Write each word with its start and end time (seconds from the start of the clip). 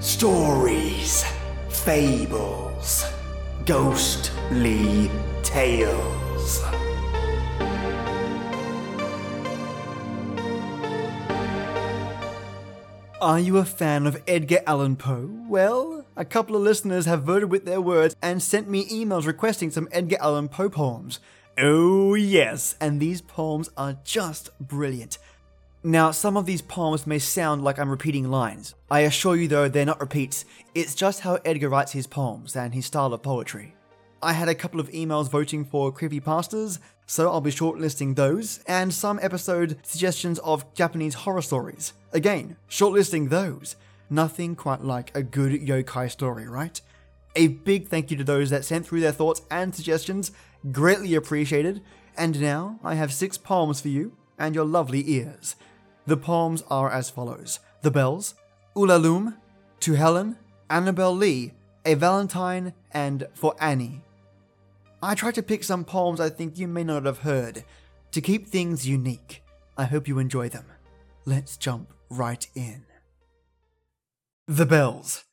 Stories, 0.00 1.24
fables, 1.68 3.04
ghostly 3.66 5.10
tales. 5.42 6.62
Are 13.20 13.40
you 13.40 13.58
a 13.58 13.64
fan 13.64 14.06
of 14.06 14.22
Edgar 14.28 14.60
Allan 14.68 14.94
Poe? 14.94 15.28
Well, 15.48 16.06
a 16.16 16.24
couple 16.24 16.54
of 16.54 16.62
listeners 16.62 17.06
have 17.06 17.24
voted 17.24 17.50
with 17.50 17.64
their 17.64 17.80
words 17.80 18.14
and 18.22 18.40
sent 18.40 18.68
me 18.68 18.88
emails 18.88 19.26
requesting 19.26 19.72
some 19.72 19.88
Edgar 19.90 20.18
Allan 20.20 20.48
Poe 20.48 20.68
poems. 20.68 21.18
Oh, 21.58 22.14
yes, 22.14 22.76
and 22.80 23.00
these 23.00 23.20
poems 23.20 23.68
are 23.76 23.98
just 24.04 24.56
brilliant. 24.60 25.18
Now, 25.84 26.10
some 26.10 26.36
of 26.36 26.44
these 26.44 26.60
poems 26.60 27.06
may 27.06 27.20
sound 27.20 27.62
like 27.62 27.78
I'm 27.78 27.88
repeating 27.88 28.28
lines. 28.28 28.74
I 28.90 29.00
assure 29.00 29.36
you, 29.36 29.46
though, 29.46 29.68
they're 29.68 29.86
not 29.86 30.00
repeats. 30.00 30.44
It's 30.74 30.94
just 30.94 31.20
how 31.20 31.38
Edgar 31.44 31.68
writes 31.68 31.92
his 31.92 32.08
poems 32.08 32.56
and 32.56 32.74
his 32.74 32.86
style 32.86 33.14
of 33.14 33.22
poetry. 33.22 33.76
I 34.20 34.32
had 34.32 34.48
a 34.48 34.56
couple 34.56 34.80
of 34.80 34.90
emails 34.90 35.30
voting 35.30 35.64
for 35.64 35.92
creepypastas, 35.92 36.80
so 37.06 37.30
I'll 37.30 37.40
be 37.40 37.52
shortlisting 37.52 38.16
those, 38.16 38.58
and 38.66 38.92
some 38.92 39.20
episode 39.22 39.78
suggestions 39.84 40.40
of 40.40 40.74
Japanese 40.74 41.14
horror 41.14 41.42
stories. 41.42 41.92
Again, 42.12 42.56
shortlisting 42.68 43.28
those. 43.28 43.76
Nothing 44.10 44.56
quite 44.56 44.82
like 44.82 45.16
a 45.16 45.22
good 45.22 45.52
yokai 45.52 46.10
story, 46.10 46.48
right? 46.48 46.80
A 47.36 47.46
big 47.46 47.86
thank 47.86 48.10
you 48.10 48.16
to 48.16 48.24
those 48.24 48.50
that 48.50 48.64
sent 48.64 48.84
through 48.84 49.00
their 49.00 49.12
thoughts 49.12 49.42
and 49.48 49.72
suggestions, 49.72 50.32
greatly 50.72 51.14
appreciated. 51.14 51.82
And 52.16 52.40
now 52.40 52.80
I 52.82 52.96
have 52.96 53.12
six 53.12 53.38
poems 53.38 53.80
for 53.80 53.88
you 53.88 54.17
and 54.38 54.54
your 54.54 54.64
lovely 54.64 55.02
ears. 55.10 55.56
The 56.06 56.16
poems 56.16 56.62
are 56.70 56.90
as 56.90 57.10
follows 57.10 57.60
The 57.82 57.90
Bells, 57.90 58.34
Ulalume, 58.74 59.36
To 59.80 59.92
Helen, 59.94 60.36
Annabel 60.70 61.14
Lee, 61.14 61.52
A 61.84 61.94
Valentine, 61.94 62.72
and 62.92 63.26
For 63.34 63.54
Annie. 63.60 64.02
I 65.02 65.14
tried 65.14 65.34
to 65.36 65.42
pick 65.42 65.62
some 65.64 65.84
poems 65.84 66.20
I 66.20 66.28
think 66.28 66.58
you 66.58 66.66
may 66.66 66.84
not 66.84 67.04
have 67.04 67.18
heard 67.18 67.64
to 68.12 68.20
keep 68.20 68.48
things 68.48 68.88
unique. 68.88 69.42
I 69.76 69.84
hope 69.84 70.08
you 70.08 70.18
enjoy 70.18 70.48
them. 70.48 70.64
Let's 71.24 71.56
jump 71.56 71.92
right 72.10 72.46
in. 72.54 72.84
The 74.46 74.66
Bells. 74.66 75.24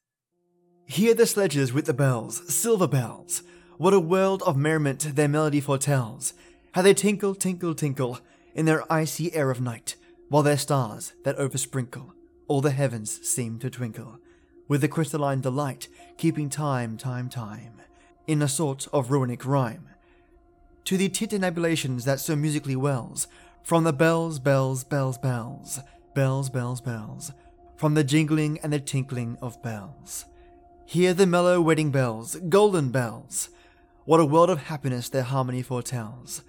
Hear 0.88 1.16
the 1.16 1.25
sledges 1.25 1.73
with 1.73 1.85
the 1.85 1.94
bells, 1.94 2.53
silver 2.53 2.88
bells. 2.88 3.41
What 3.77 3.94
a 3.94 3.99
world 3.99 4.44
of 4.44 4.55
merriment 4.55 5.16
their 5.16 5.27
melody 5.27 5.59
foretells. 5.59 6.33
How 6.73 6.83
they 6.83 6.94
tinkle, 6.94 7.33
tinkle, 7.33 7.73
tinkle 7.73 8.19
in 8.55 8.65
their 8.65 8.91
icy 8.91 9.33
air 9.35 9.51
of 9.51 9.61
night, 9.61 9.95
while 10.29 10.41
their 10.41 10.57
stars 10.57 11.13
that 11.23 11.37
oversprinkle 11.37 12.13
all 12.47 12.61
the 12.61 12.71
heavens 12.71 13.27
seem 13.27 13.59
to 13.59 13.69
twinkle, 13.69 14.19
with 14.67 14.83
a 14.83 14.87
crystalline 14.87 15.41
delight, 15.41 15.87
keeping 16.17 16.49
time, 16.49 16.97
time, 16.97 17.29
time, 17.29 17.81
in 18.27 18.41
a 18.41 18.47
sort 18.47 18.87
of 18.93 19.11
runic 19.11 19.45
rhyme. 19.45 19.89
To 20.85 20.97
the 20.97 21.09
tintinnabulations 21.09 22.05
that 22.05 22.19
so 22.19 22.35
musically 22.35 22.75
wells, 22.75 23.27
from 23.63 23.83
the 23.83 23.93
bells, 23.93 24.39
bells, 24.39 24.83
bells, 24.83 25.17
bells, 25.17 25.79
bells, 26.13 26.49
bells, 26.49 26.81
bells, 26.81 27.31
from 27.75 27.95
the 27.95 28.03
jingling 28.03 28.59
and 28.61 28.71
the 28.71 28.79
tinkling 28.79 29.37
of 29.41 29.61
bells. 29.61 30.25
Hear 30.85 31.13
the 31.13 31.25
mellow 31.25 31.59
wedding 31.59 31.89
bells, 31.89 32.35
golden 32.47 32.91
bells. 32.91 33.49
What 34.05 34.19
a 34.19 34.25
world 34.25 34.51
of 34.51 34.63
happiness 34.63 35.09
their 35.09 35.23
harmony 35.23 35.63
foretells. 35.63 36.43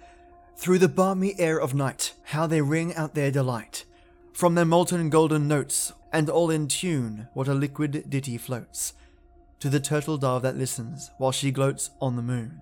Through 0.57 0.79
the 0.79 0.89
balmy 0.89 1.39
air 1.39 1.59
of 1.59 1.75
night, 1.75 2.13
how 2.23 2.47
they 2.47 2.61
ring 2.61 2.93
out 2.95 3.13
their 3.13 3.31
delight. 3.31 3.85
From 4.33 4.55
their 4.55 4.65
molten 4.65 5.09
golden 5.09 5.47
notes, 5.47 5.93
and 6.11 6.29
all 6.29 6.49
in 6.49 6.67
tune, 6.67 7.27
what 7.33 7.47
a 7.47 7.53
liquid 7.53 8.09
ditty 8.09 8.37
floats. 8.37 8.93
To 9.59 9.69
the 9.69 9.79
turtle 9.79 10.17
dove 10.17 10.41
that 10.41 10.57
listens 10.57 11.11
while 11.19 11.31
she 11.31 11.51
gloats 11.51 11.91
on 12.01 12.15
the 12.15 12.21
moon. 12.21 12.61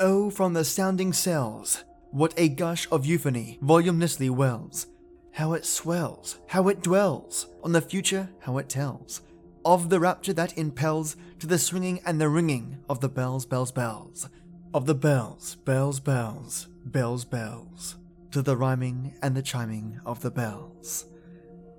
Oh, 0.00 0.30
from 0.30 0.52
the 0.52 0.64
sounding 0.64 1.12
cells, 1.12 1.84
what 2.10 2.34
a 2.36 2.48
gush 2.48 2.88
of 2.90 3.06
euphony 3.06 3.58
voluminously 3.62 4.28
wells. 4.28 4.88
How 5.32 5.52
it 5.52 5.64
swells, 5.64 6.38
how 6.48 6.68
it 6.68 6.82
dwells, 6.82 7.46
on 7.62 7.72
the 7.72 7.80
future, 7.80 8.30
how 8.40 8.58
it 8.58 8.68
tells 8.68 9.22
of 9.64 9.90
the 9.90 10.00
rapture 10.00 10.32
that 10.32 10.58
impels 10.58 11.16
to 11.38 11.46
the 11.46 11.58
swinging 11.58 12.00
and 12.04 12.20
the 12.20 12.28
ringing 12.28 12.78
of 12.88 13.00
the 13.00 13.08
bells, 13.08 13.46
bells, 13.46 13.72
bells, 13.72 14.28
of 14.74 14.86
the 14.86 14.94
bells, 14.94 15.56
bells, 15.64 16.00
bells, 16.00 16.66
bells, 16.84 17.24
bells, 17.24 17.96
to 18.30 18.42
the 18.42 18.56
rhyming 18.56 19.14
and 19.22 19.36
the 19.36 19.42
chiming 19.42 20.00
of 20.04 20.20
the 20.20 20.30
bells. 20.30 21.06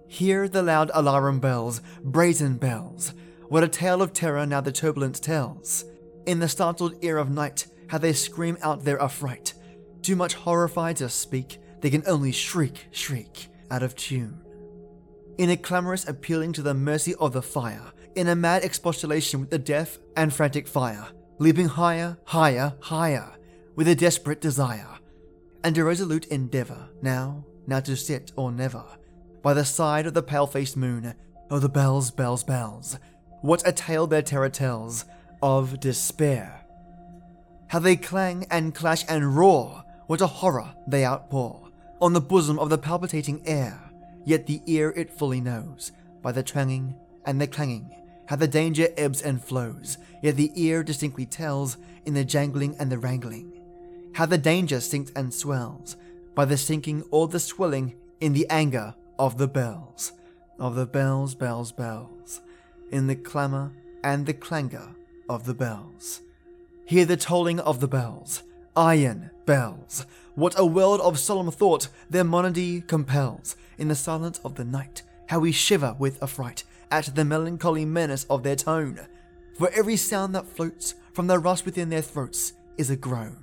Hear 0.07 0.47
the 0.47 0.61
loud 0.61 0.91
alarum 0.93 1.39
bells, 1.39 1.81
brazen 2.03 2.57
bells, 2.57 3.13
what 3.49 3.63
a 3.63 3.67
tale 3.67 4.01
of 4.01 4.13
terror 4.13 4.45
now 4.45 4.61
the 4.61 4.71
turbulence 4.71 5.19
tells. 5.19 5.85
In 6.25 6.39
the 6.39 6.47
startled 6.47 6.95
ear 7.01 7.17
of 7.17 7.29
night, 7.29 7.67
how 7.87 7.97
they 7.97 8.13
scream 8.13 8.57
out 8.61 8.83
their 8.83 9.01
affright. 9.01 9.53
Too 10.01 10.15
much 10.15 10.33
horrified 10.33 10.97
to 10.97 11.09
speak, 11.09 11.59
they 11.81 11.89
can 11.89 12.03
only 12.07 12.31
shriek, 12.31 12.87
shriek, 12.91 13.47
out 13.69 13.83
of 13.83 13.95
tune 13.95 14.43
in 15.37 15.49
a 15.49 15.57
clamorous 15.57 16.07
appealing 16.07 16.53
to 16.53 16.61
the 16.61 16.73
mercy 16.73 17.15
of 17.15 17.33
the 17.33 17.41
fire, 17.41 17.91
in 18.15 18.27
a 18.27 18.35
mad 18.35 18.63
expostulation 18.63 19.39
with 19.39 19.49
the 19.49 19.57
deaf 19.57 19.97
and 20.15 20.33
frantic 20.33 20.67
fire, 20.67 21.07
leaping 21.39 21.67
higher, 21.67 22.17
higher, 22.25 22.73
higher, 22.79 23.31
with 23.75 23.87
a 23.87 23.95
desperate 23.95 24.41
desire, 24.41 24.99
and 25.63 25.77
a 25.77 25.83
resolute 25.83 26.25
endeavor, 26.25 26.89
now, 27.01 27.45
now 27.67 27.79
to 27.79 27.95
sit 27.95 28.31
or 28.35 28.51
never, 28.51 28.83
by 29.41 29.53
the 29.53 29.65
side 29.65 30.05
of 30.05 30.13
the 30.13 30.23
pale 30.23 30.47
faced 30.47 30.77
moon. 30.77 31.13
Oh, 31.49 31.59
the 31.59 31.69
bells, 31.69 32.11
bells, 32.11 32.43
bells, 32.43 32.97
what 33.41 33.67
a 33.67 33.71
tale 33.71 34.07
their 34.07 34.21
terror 34.21 34.49
tells 34.49 35.05
of 35.41 35.79
despair. 35.79 36.65
How 37.67 37.79
they 37.79 37.95
clang 37.95 38.45
and 38.49 38.73
clash 38.73 39.03
and 39.07 39.35
roar, 39.35 39.83
what 40.07 40.21
a 40.21 40.27
horror 40.27 40.73
they 40.87 41.05
outpour 41.05 41.69
on 42.01 42.13
the 42.13 42.21
bosom 42.21 42.59
of 42.59 42.69
the 42.69 42.77
palpitating 42.77 43.41
air 43.45 43.83
yet 44.25 44.45
the 44.45 44.61
ear 44.65 44.93
it 44.95 45.11
fully 45.11 45.41
knows, 45.41 45.91
by 46.21 46.31
the 46.31 46.43
twanging 46.43 46.95
and 47.25 47.39
the 47.39 47.47
clanging, 47.47 47.89
how 48.27 48.35
the 48.35 48.47
danger 48.47 48.87
ebbs 48.97 49.21
and 49.21 49.43
flows, 49.43 49.97
yet 50.21 50.35
the 50.35 50.51
ear 50.55 50.83
distinctly 50.83 51.25
tells 51.25 51.77
in 52.05 52.13
the 52.13 52.25
jangling 52.25 52.75
and 52.79 52.91
the 52.91 52.97
wrangling, 52.97 53.51
how 54.13 54.25
the 54.25 54.37
danger 54.37 54.79
sinks 54.79 55.11
and 55.15 55.33
swells, 55.33 55.95
by 56.35 56.45
the 56.45 56.57
sinking 56.57 57.03
or 57.11 57.27
the 57.27 57.39
swelling 57.39 57.95
in 58.21 58.33
the 58.33 58.47
anger 58.49 58.95
of 59.19 59.37
the 59.37 59.47
bells, 59.47 60.13
of 60.59 60.75
the 60.75 60.85
bells, 60.85 61.35
bells, 61.35 61.71
bells, 61.71 62.41
in 62.91 63.07
the 63.07 63.15
clamour 63.15 63.71
and 64.03 64.25
the 64.25 64.33
clangour 64.33 64.95
of 65.29 65.45
the 65.45 65.53
bells. 65.53 66.21
Hear 66.85 67.05
the 67.05 67.17
tolling 67.17 67.59
of 67.59 67.79
the 67.79 67.87
bells, 67.87 68.43
iron 68.75 69.31
bells. 69.45 70.05
What 70.35 70.57
a 70.57 70.65
world 70.65 71.01
of 71.01 71.19
solemn 71.19 71.51
thought 71.51 71.87
their 72.09 72.23
monody 72.23 72.81
compels, 72.81 73.55
in 73.77 73.87
the 73.87 73.95
silence 73.95 74.39
of 74.43 74.55
the 74.55 74.65
night, 74.65 75.03
how 75.27 75.39
we 75.39 75.51
shiver 75.51 75.95
with 75.97 76.21
affright 76.21 76.63
at 76.91 77.15
the 77.15 77.25
melancholy 77.25 77.85
menace 77.85 78.25
of 78.29 78.43
their 78.43 78.55
tone. 78.55 78.99
For 79.57 79.69
every 79.71 79.97
sound 79.97 80.35
that 80.35 80.47
floats 80.47 80.95
from 81.13 81.27
the 81.27 81.39
rust 81.39 81.65
within 81.65 81.89
their 81.89 82.01
throats 82.01 82.53
is 82.77 82.89
a 82.89 82.95
groan. 82.95 83.42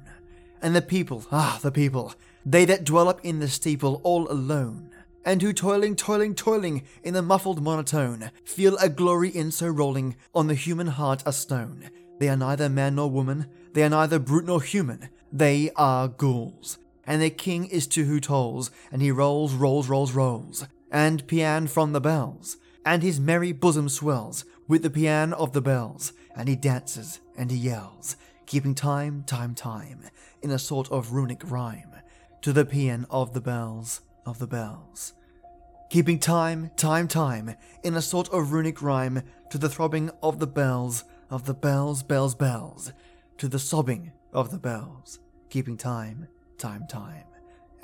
And 0.62 0.76
the 0.76 0.82
people, 0.82 1.24
ah, 1.32 1.58
the 1.62 1.72
people, 1.72 2.14
they 2.44 2.64
that 2.66 2.84
dwell 2.84 3.08
up 3.08 3.24
in 3.24 3.40
the 3.40 3.48
steeple 3.48 4.00
all 4.02 4.30
alone, 4.30 4.90
and 5.24 5.40
who 5.40 5.52
toiling, 5.52 5.96
toiling, 5.96 6.34
toiling 6.34 6.82
in 7.02 7.14
the 7.14 7.22
muffled 7.22 7.62
monotone, 7.62 8.30
feel 8.44 8.76
a 8.78 8.88
glory 8.88 9.28
in 9.28 9.50
so 9.50 9.68
rolling 9.68 10.16
on 10.34 10.46
the 10.46 10.54
human 10.54 10.88
heart 10.88 11.22
a 11.26 11.32
stone. 11.32 11.90
They 12.18 12.28
are 12.28 12.36
neither 12.36 12.68
man 12.68 12.96
nor 12.96 13.10
woman, 13.10 13.46
they 13.72 13.82
are 13.82 13.88
neither 13.88 14.18
brute 14.18 14.46
nor 14.46 14.62
human, 14.62 15.08
they 15.32 15.70
are 15.76 16.08
ghouls. 16.08 16.78
And 17.06 17.20
their 17.20 17.30
king 17.30 17.66
is 17.66 17.86
to 17.88 18.04
who 18.04 18.20
tolls, 18.20 18.70
and 18.92 19.00
he 19.02 19.10
rolls, 19.10 19.54
rolls, 19.54 19.88
rolls, 19.88 20.12
rolls, 20.12 20.66
and 20.90 21.26
paean 21.26 21.66
from 21.66 21.92
the 21.92 22.00
bells, 22.00 22.56
and 22.84 23.02
his 23.02 23.18
merry 23.18 23.52
bosom 23.52 23.88
swells 23.88 24.44
with 24.68 24.82
the 24.82 24.90
paean 24.90 25.32
of 25.32 25.52
the 25.52 25.62
bells, 25.62 26.12
and 26.36 26.48
he 26.48 26.56
dances 26.56 27.20
and 27.36 27.50
he 27.50 27.56
yells, 27.56 28.16
keeping 28.50 28.74
time, 28.74 29.22
time, 29.28 29.54
time, 29.54 30.02
in 30.42 30.50
a 30.50 30.58
sort 30.58 30.90
of 30.90 31.12
runic 31.12 31.40
rhyme, 31.48 31.94
to 32.42 32.52
the 32.52 32.64
paean 32.64 33.06
of 33.08 33.32
the 33.32 33.40
bells, 33.40 34.00
of 34.26 34.40
the 34.40 34.46
bells. 34.48 35.12
Keeping 35.88 36.18
time, 36.18 36.68
time, 36.76 37.06
time, 37.06 37.54
in 37.84 37.94
a 37.94 38.02
sort 38.02 38.28
of 38.30 38.52
runic 38.52 38.82
rhyme, 38.82 39.22
to 39.50 39.56
the 39.56 39.68
throbbing 39.68 40.10
of 40.20 40.40
the 40.40 40.48
bells, 40.48 41.04
of 41.30 41.46
the 41.46 41.54
bells, 41.54 42.02
bells, 42.02 42.34
bells, 42.34 42.92
to 43.38 43.46
the 43.46 43.60
sobbing 43.60 44.10
of 44.32 44.50
the 44.50 44.58
bells, 44.58 45.20
keeping 45.48 45.76
time, 45.76 46.26
time, 46.58 46.84
time, 46.88 47.26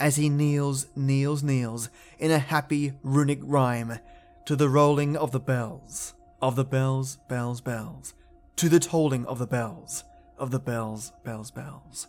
as 0.01 0.17
he 0.17 0.29
kneels, 0.29 0.89
kneels, 0.97 1.45
kneels, 1.45 1.91
in 2.19 2.33
a 2.33 2.41
happy 2.41 2.93
runic 3.05 3.39
rhyme, 3.41 4.01
to 4.47 4.57
the 4.57 4.69
rolling 4.69 5.17
of 5.17 5.31
the 5.31 5.39
bells, 5.39 6.15
of 6.43 6.57
the 6.57 6.65
bells, 6.65 7.19
bells, 7.29 7.61
bells, 7.61 8.15
to 8.57 8.69
the 8.69 8.81
tolling 8.81 9.25
of 9.27 9.39
the 9.39 9.47
bells, 9.47 10.03
of 10.39 10.51
the 10.51 10.59
bells, 10.59 11.13
bells, 11.25 11.51
bells, 11.51 12.09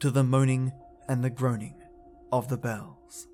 to 0.00 0.10
the 0.10 0.24
moaning 0.24 0.72
and 1.08 1.22
the 1.22 1.30
groaning 1.30 1.80
of 2.32 2.48
the 2.48 2.56
bells. 2.56 3.28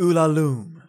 Ulalume. 0.00 0.82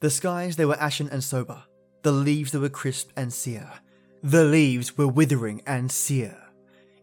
The 0.00 0.10
skies 0.10 0.56
they 0.56 0.64
were 0.64 0.80
ashen 0.80 1.08
and 1.10 1.22
sober, 1.22 1.64
the 2.02 2.12
leaves 2.12 2.52
they 2.52 2.58
were 2.58 2.68
crisp 2.68 3.10
and 3.16 3.32
sere, 3.32 3.80
the 4.22 4.44
leaves 4.44 4.96
were 4.96 5.08
withering 5.08 5.62
and 5.66 5.90
sere. 5.90 6.38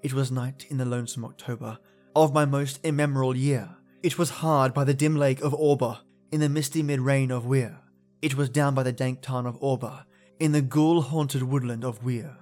It 0.02 0.14
was 0.14 0.32
night 0.32 0.66
in 0.70 0.78
the 0.78 0.86
lonesome 0.86 1.26
October 1.26 1.78
of 2.16 2.34
my 2.34 2.46
most 2.46 2.80
immemorial 2.84 3.36
year. 3.36 3.70
It 4.02 4.18
was 4.18 4.30
hard 4.30 4.74
by 4.74 4.84
the 4.84 4.94
dim 4.94 5.16
lake 5.16 5.42
of 5.42 5.54
Auber, 5.54 6.00
in 6.32 6.40
the 6.40 6.50
misty 6.50 6.82
mid 6.84 7.00
rain 7.00 7.32
of 7.32 7.46
Weir. 7.46 7.80
It 8.22 8.36
was 8.36 8.50
down 8.50 8.74
by 8.74 8.84
the 8.84 8.92
dank 8.92 9.22
tarn 9.22 9.46
of 9.46 9.58
Auber, 9.62 10.06
in 10.40 10.52
the 10.52 10.62
ghoul 10.62 11.02
haunted 11.02 11.44
woodland 11.44 11.84
of 11.84 12.04
Weir. 12.04 12.38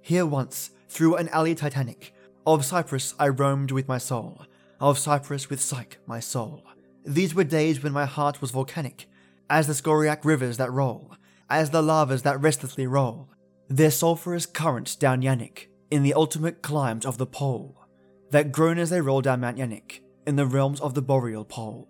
Here 0.00 0.26
once, 0.26 0.70
through 0.88 1.16
an 1.16 1.28
alley 1.30 1.54
titanic, 1.54 2.12
of 2.46 2.64
cypress 2.64 3.14
I 3.18 3.28
roamed 3.28 3.70
with 3.70 3.88
my 3.88 3.98
soul, 3.98 4.42
of 4.80 4.98
cypress 4.98 5.50
with 5.50 5.60
Psyche 5.60 5.98
my 6.06 6.20
soul. 6.20 6.62
These 7.04 7.34
were 7.34 7.44
days 7.44 7.82
when 7.82 7.92
my 7.92 8.04
heart 8.04 8.40
was 8.40 8.50
volcanic, 8.50 9.08
as 9.48 9.66
the 9.66 9.74
scoriac 9.74 10.24
rivers 10.24 10.56
that 10.56 10.72
roll, 10.72 11.14
as 11.48 11.70
the 11.70 11.82
lavas 11.82 12.22
that 12.22 12.40
restlessly 12.40 12.86
roll, 12.86 13.28
their 13.68 13.90
sulphurous 13.90 14.46
currents 14.46 14.96
down 14.96 15.22
Yaanek, 15.22 15.66
in 15.90 16.02
the 16.02 16.14
ultimate 16.14 16.62
climes 16.62 17.06
of 17.06 17.18
the 17.18 17.26
pole, 17.26 17.86
that 18.30 18.52
groan 18.52 18.78
as 18.78 18.90
they 18.90 19.00
roll 19.00 19.20
down 19.20 19.40
Mount 19.40 19.56
Yaanek, 19.56 20.00
in 20.26 20.36
the 20.36 20.46
realms 20.46 20.80
of 20.80 20.94
the 20.94 21.02
boreal 21.02 21.44
pole. 21.44 21.88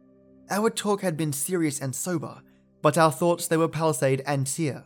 Our 0.50 0.70
talk 0.70 1.00
had 1.00 1.16
been 1.16 1.32
serious 1.32 1.80
and 1.80 1.94
sober, 1.94 2.42
but 2.82 2.98
our 2.98 3.10
thoughts 3.10 3.48
they 3.48 3.56
were 3.56 3.68
palisade 3.68 4.22
and 4.26 4.46
sere. 4.46 4.84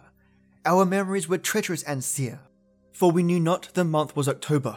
Our 0.66 0.84
memories 0.84 1.28
were 1.28 1.38
treacherous 1.38 1.82
and 1.84 2.04
sere, 2.04 2.40
for 2.92 3.10
we 3.10 3.22
knew 3.22 3.40
not 3.40 3.70
the 3.72 3.84
month 3.84 4.14
was 4.14 4.28
October, 4.28 4.76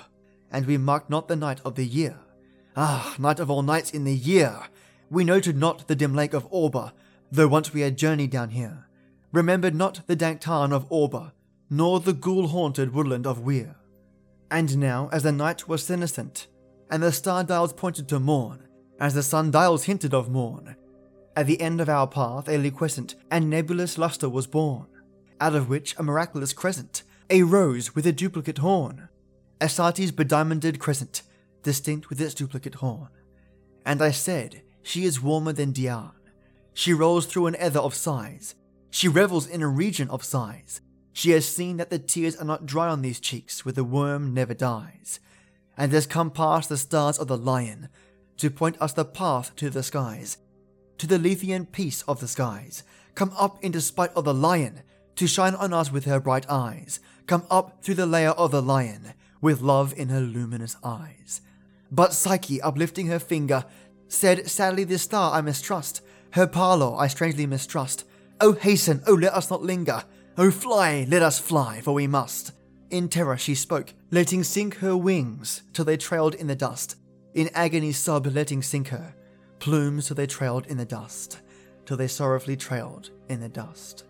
and 0.50 0.66
we 0.66 0.78
marked 0.78 1.10
not 1.10 1.28
the 1.28 1.36
night 1.36 1.60
of 1.66 1.76
the 1.76 1.86
year. 1.86 2.18
Ah, 2.78 3.16
night 3.20 3.40
of 3.40 3.52
all 3.52 3.64
nights 3.64 3.92
in 3.92 4.06
the 4.06 4.16
year! 4.16 4.58
We 5.10 5.26
noted 5.26 5.58
not 5.58 5.88
the 5.88 5.96
dim 5.96 6.16
lake 6.16 6.34
of 6.34 6.48
Auber, 6.52 6.94
though 7.32 7.50
once 7.50 7.74
we 7.74 7.82
had 7.82 7.98
journeyed 7.98 8.32
down 8.32 8.52
here. 8.52 8.88
Remembered 9.34 9.76
not 9.76 10.08
the 10.08 10.16
dank 10.16 10.40
tarn 10.40 10.72
of 10.72 10.90
Auber, 10.90 11.34
nor 11.70 12.00
the 12.00 12.14
ghoul 12.14 12.48
haunted 12.48 12.94
woodland 12.94 13.28
of 13.28 13.42
Weir. 13.42 13.76
And 14.50 14.78
now, 14.78 15.10
as 15.12 15.24
the 15.24 15.32
night 15.32 15.68
was 15.68 15.84
senescent, 15.84 16.48
and 16.90 17.04
the 17.04 17.12
star 17.12 17.44
dials 17.44 17.74
pointed 17.74 18.08
to 18.08 18.20
morn, 18.20 18.68
as 19.00 19.16
the 19.16 19.24
sun 19.24 19.52
dials 19.52 19.84
hinted 19.84 20.14
of 20.14 20.30
morn, 20.30 20.76
at 21.36 21.48
the 21.48 21.60
end 21.60 21.82
of 21.82 21.90
our 21.90 22.08
path 22.08 22.48
a 22.48 22.58
liquescent 22.58 23.16
and 23.30 23.50
nebulous 23.50 23.98
lustre 23.98 24.30
was 24.30 24.48
born, 24.48 24.86
out 25.44 25.56
of 25.56 25.68
which 25.68 25.94
a 25.98 26.04
miraculous 26.04 26.54
crescent, 26.54 27.04
a 27.30 27.44
rose 27.44 27.94
with 27.94 28.08
a 28.08 28.14
duplicate 28.14 28.60
horn, 28.60 29.10
Astarte's 29.60 30.14
bediamonded 30.14 30.80
crescent, 30.80 31.22
distinct 31.64 32.10
with 32.10 32.22
its 32.22 32.34
duplicate 32.34 32.76
horn. 32.76 33.10
And 33.86 34.02
I 34.02 34.12
said, 34.12 34.62
She 34.84 35.04
is 35.04 35.22
warmer 35.22 35.52
than 35.52 35.74
Dian. 35.74 36.12
She 36.74 36.94
rolls 36.94 37.26
through 37.26 37.48
an 37.48 37.58
ether 37.62 37.80
of 37.80 37.94
sighs. 37.94 38.56
She 38.90 39.10
revels 39.10 39.46
in 39.46 39.62
a 39.62 39.68
region 39.68 40.10
of 40.10 40.24
sighs. 40.24 40.80
She 41.12 41.32
has 41.32 41.46
seen 41.46 41.76
that 41.76 41.90
the 41.90 42.00
tears 42.00 42.38
are 42.38 42.46
not 42.46 42.66
dry 42.66 42.88
on 42.88 43.02
these 43.02 43.20
cheeks 43.20 43.66
where 43.66 43.74
the 43.74 43.84
worm 43.84 44.34
never 44.34 44.54
dies, 44.54 45.20
and 45.76 45.92
has 45.92 46.08
come 46.08 46.32
past 46.32 46.70
the 46.70 46.78
stars 46.78 47.20
of 47.20 47.28
the 47.28 47.38
lion 47.38 47.90
to 48.38 48.50
point 48.50 48.82
us 48.82 48.94
the 48.94 49.04
path 49.04 49.54
to 49.58 49.70
the 49.70 49.84
skies, 49.84 50.38
to 50.98 51.06
the 51.06 51.20
Lethean 51.20 51.70
peace 51.70 52.02
of 52.04 52.22
the 52.22 52.30
skies. 52.30 52.84
Come 53.14 53.34
up 53.38 53.62
in 53.62 53.74
despite 53.74 54.14
of 54.14 54.24
the 54.24 54.34
lion 54.34 54.84
to 55.16 55.28
shine 55.28 55.56
on 55.56 55.74
us 55.74 55.92
with 55.92 56.06
her 56.06 56.20
bright 56.20 56.50
eyes. 56.50 57.00
Come 57.28 57.44
up 57.50 57.84
through 57.84 57.96
the 57.96 58.06
layer 58.06 58.32
of 58.32 58.52
the 58.52 58.62
lion 58.62 59.14
with 59.42 59.62
love 59.62 59.94
in 59.98 60.10
her 60.10 60.20
luminous 60.20 60.78
eyes. 60.84 61.42
But 61.92 62.14
Psyche, 62.14 62.62
uplifting 62.62 63.08
her 63.08 63.20
finger, 63.20 63.66
said, 64.08 64.50
Sadly, 64.50 64.84
this 64.84 65.04
star 65.04 65.34
I 65.34 65.42
mistrust. 65.42 66.02
Her 66.32 66.48
parlor 66.48 66.96
I 66.98 67.08
strangely 67.08 67.46
mistrust. 67.46 68.06
Oh, 68.42 68.54
hasten, 68.54 69.02
oh, 69.06 69.14
let 69.14 69.34
us 69.34 69.50
not 69.50 69.62
linger. 69.62 70.04
Oh, 70.38 70.50
fly, 70.50 71.06
let 71.08 71.22
us 71.22 71.40
fly, 71.40 71.82
for 71.82 71.94
we 71.94 72.08
must. 72.08 72.54
In 72.90 73.10
terror 73.10 73.38
she 73.38 73.56
spoke, 73.56 73.94
letting 74.12 74.44
sink 74.44 74.76
her 74.76 74.98
wings 74.98 75.64
till 75.74 75.86
they 75.86 75.98
trailed 75.98 76.36
in 76.36 76.48
the 76.48 76.56
dust. 76.56 76.96
In 77.34 77.50
agony 77.54 77.92
sob, 77.92 78.28
letting 78.28 78.62
sink 78.62 78.90
her 78.90 79.16
plumes 79.64 80.08
till 80.08 80.16
they 80.16 80.28
trailed 80.28 80.68
in 80.68 80.78
the 80.78 80.84
dust, 80.84 81.40
till 81.86 81.96
they 81.96 82.08
sorrowfully 82.08 82.58
trailed 82.58 83.12
in 83.30 83.40
the 83.40 83.48
dust. 83.48 84.04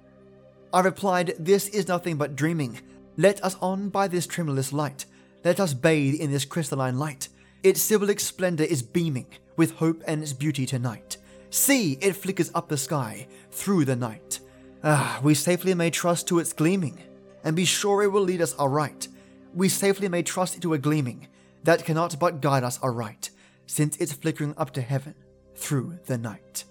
I 0.74 0.80
replied, 0.80 1.36
This 1.38 1.68
is 1.70 1.88
nothing 1.88 2.18
but 2.18 2.36
dreaming. 2.36 2.82
Let 3.16 3.44
us 3.44 3.56
on 3.62 3.90
by 3.90 4.08
this 4.08 4.26
tremulous 4.26 4.74
light. 4.74 5.06
Let 5.46 5.60
us 5.60 5.76
bathe 5.76 6.20
in 6.20 6.32
this 6.32 6.46
crystalline 6.46 6.98
light. 6.98 7.30
Its 7.62 7.80
symbolic 7.80 8.20
splendor 8.20 8.64
is 8.64 8.82
beaming 8.82 9.28
with 9.56 9.76
hope 9.76 10.02
and 10.08 10.24
its 10.24 10.34
beauty 10.34 10.66
tonight. 10.66 11.18
See, 11.52 12.00
it 12.02 12.16
flickers 12.16 12.52
up 12.56 12.70
the 12.70 12.78
sky 12.78 13.28
through 13.52 13.86
the 13.86 13.96
night. 13.96 14.40
Ah, 14.84 15.20
we 15.22 15.36
safely 15.36 15.76
may 15.76 15.92
trust 15.92 16.28
to 16.28 16.40
its 16.40 16.52
gleaming, 16.52 17.00
and 17.44 17.56
be 17.56 17.66
sure 17.66 18.02
it 18.02 18.12
will 18.12 18.24
lead 18.24 18.42
us 18.42 18.56
aright. 18.58 19.08
We 19.54 19.70
safely 19.70 20.10
may 20.10 20.24
trust 20.24 20.60
to 20.60 20.74
a 20.74 20.80
gleaming 20.80 21.28
that 21.64 21.86
cannot 21.86 22.18
but 22.20 22.42
guide 22.42 22.64
us 22.64 22.80
aright, 22.82 23.30
since 23.68 23.96
it's 23.98 24.12
flickering 24.12 24.56
up 24.58 24.72
to 24.72 24.82
heaven 24.82 25.14
through 25.56 26.00
the 26.08 26.18
night. 26.18 26.66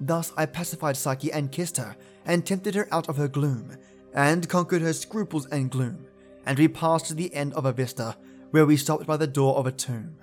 Thus 0.00 0.32
I 0.36 0.46
pacified 0.46 0.96
Psyche 0.96 1.32
and 1.32 1.50
kissed 1.50 1.76
her, 1.78 1.96
and 2.26 2.44
tempted 2.44 2.74
her 2.74 2.88
out 2.92 3.08
of 3.08 3.16
her 3.16 3.28
gloom, 3.28 3.76
and 4.12 4.48
conquered 4.48 4.82
her 4.82 4.92
scruples 4.92 5.46
and 5.46 5.70
gloom, 5.70 6.06
and 6.44 6.58
we 6.58 6.68
passed 6.68 7.06
to 7.06 7.14
the 7.14 7.32
end 7.34 7.54
of 7.54 7.64
a 7.64 7.72
vista, 7.72 8.16
where 8.50 8.66
we 8.66 8.76
stopped 8.76 9.06
by 9.06 9.16
the 9.16 9.26
door 9.26 9.56
of 9.56 9.66
a 9.66 9.72
tomb, 9.72 10.16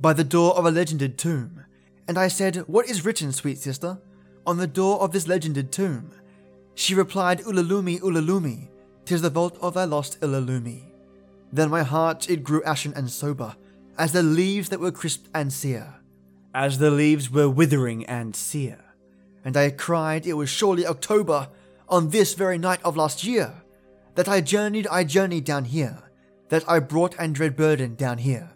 by 0.00 0.12
the 0.12 0.24
door 0.24 0.56
of 0.56 0.64
a 0.64 0.70
legended 0.70 1.18
tomb. 1.18 1.64
And 2.06 2.18
I 2.18 2.28
said, 2.28 2.56
What 2.68 2.88
is 2.88 3.04
written, 3.04 3.32
sweet 3.32 3.58
sister, 3.58 3.98
on 4.46 4.58
the 4.58 4.66
door 4.66 5.00
of 5.00 5.12
this 5.12 5.26
legended 5.26 5.72
tomb? 5.72 6.12
She 6.74 6.94
replied, 6.94 7.40
Ulalume, 7.40 8.00
Ulalume, 8.00 8.68
tis 9.04 9.22
the 9.22 9.30
vault 9.30 9.58
of 9.60 9.74
thy 9.74 9.84
lost 9.84 10.20
Ulalume. 10.20 10.84
Then 11.52 11.70
my 11.70 11.82
heart 11.82 12.28
it 12.28 12.44
grew 12.44 12.62
ashen 12.64 12.92
and 12.94 13.10
sober, 13.10 13.56
as 13.98 14.12
the 14.12 14.22
leaves 14.22 14.68
that 14.68 14.80
were 14.80 14.92
crisp 14.92 15.26
and 15.34 15.52
sere, 15.52 15.94
as 16.54 16.78
the 16.78 16.90
leaves 16.90 17.30
were 17.30 17.48
withering 17.48 18.04
and 18.06 18.36
sere. 18.36 18.85
And 19.46 19.56
I 19.56 19.70
cried 19.70 20.26
it 20.26 20.32
was 20.32 20.50
surely 20.50 20.84
October, 20.84 21.48
on 21.88 22.10
this 22.10 22.34
very 22.34 22.58
night 22.58 22.80
of 22.82 22.96
last 22.96 23.22
year, 23.22 23.62
that 24.16 24.28
I 24.28 24.40
journeyed, 24.40 24.88
I 24.88 25.04
journeyed 25.04 25.44
down 25.44 25.66
here, 25.66 26.02
that 26.48 26.68
I 26.68 26.80
brought 26.80 27.14
and 27.16 27.32
dread 27.32 27.54
burden 27.54 27.94
down 27.94 28.18
here, 28.18 28.50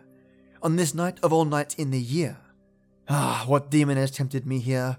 on 0.64 0.74
this 0.74 0.92
night 0.92 1.18
of 1.22 1.32
all 1.32 1.44
nights 1.44 1.76
in 1.76 1.92
the 1.92 2.00
year. 2.00 2.38
Ah, 3.08 3.44
what 3.46 3.70
demon 3.70 3.98
has 3.98 4.10
tempted 4.10 4.44
me 4.44 4.58
here? 4.58 4.98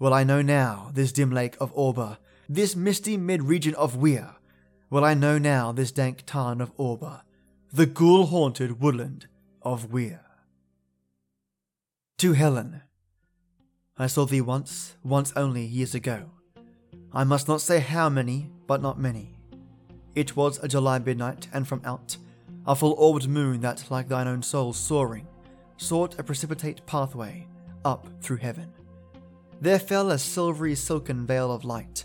Well, 0.00 0.12
I 0.12 0.24
know 0.24 0.42
now, 0.42 0.90
this 0.92 1.12
dim 1.12 1.30
lake 1.30 1.56
of 1.60 1.72
Auber, 1.76 2.18
this 2.48 2.74
misty 2.74 3.16
mid 3.16 3.44
region 3.44 3.76
of 3.76 3.94
Weir. 3.94 4.34
Well, 4.90 5.04
I 5.04 5.14
know 5.14 5.38
now 5.38 5.70
this 5.70 5.92
dank 5.92 6.24
tarn 6.26 6.60
of 6.60 6.72
Auber, 6.76 7.22
the 7.72 7.86
ghoul 7.86 8.26
haunted 8.26 8.80
woodland 8.80 9.28
of 9.62 9.92
Weir. 9.92 10.24
To 12.18 12.32
Helen. 12.32 12.82
I 14.00 14.06
saw 14.06 14.26
thee 14.26 14.40
once, 14.40 14.94
once 15.02 15.32
only, 15.34 15.64
years 15.64 15.94
ago. 15.94 16.30
I 17.12 17.24
must 17.24 17.48
not 17.48 17.60
say 17.60 17.80
how 17.80 18.08
many, 18.08 18.48
but 18.68 18.80
not 18.80 19.00
many. 19.00 19.34
It 20.14 20.36
was 20.36 20.62
a 20.62 20.68
July 20.68 21.00
midnight, 21.00 21.48
and 21.52 21.66
from 21.66 21.82
out 21.84 22.16
a 22.64 22.76
full 22.76 22.92
orbed 22.98 23.26
moon 23.26 23.60
that, 23.62 23.90
like 23.90 24.08
thine 24.08 24.28
own 24.28 24.42
soul 24.42 24.72
soaring, 24.72 25.26
sought 25.78 26.18
a 26.18 26.22
precipitate 26.22 26.84
pathway 26.86 27.48
up 27.84 28.06
through 28.20 28.36
heaven. 28.36 28.70
There 29.60 29.78
fell 29.78 30.10
a 30.10 30.18
silvery 30.18 30.74
silken 30.76 31.26
veil 31.26 31.50
of 31.50 31.64
light, 31.64 32.04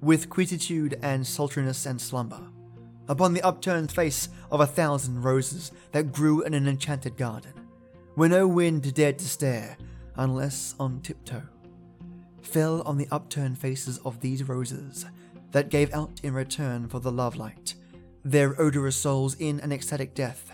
with 0.00 0.30
quietude 0.30 0.98
and 1.02 1.26
sultriness 1.26 1.84
and 1.84 2.00
slumber, 2.00 2.40
upon 3.08 3.34
the 3.34 3.42
upturned 3.42 3.92
face 3.92 4.28
of 4.50 4.60
a 4.60 4.66
thousand 4.66 5.22
roses 5.22 5.72
that 5.92 6.12
grew 6.12 6.42
in 6.42 6.54
an 6.54 6.68
enchanted 6.68 7.16
garden, 7.18 7.52
where 8.14 8.28
no 8.28 8.46
wind 8.46 8.94
dared 8.94 9.18
to 9.18 9.28
stare 9.28 9.76
unless 10.18 10.74
on 10.78 11.00
tiptoe, 11.00 11.42
fell 12.42 12.82
on 12.82 12.98
the 12.98 13.08
upturned 13.10 13.56
faces 13.56 13.98
of 14.04 14.20
these 14.20 14.46
roses 14.46 15.06
that 15.52 15.70
gave 15.70 15.92
out 15.94 16.20
in 16.22 16.34
return 16.34 16.88
for 16.88 16.98
the 16.98 17.10
love 17.10 17.36
light, 17.36 17.74
their 18.24 18.60
odorous 18.60 18.96
souls 18.96 19.34
in 19.36 19.60
an 19.60 19.72
ecstatic 19.72 20.14
death, 20.14 20.52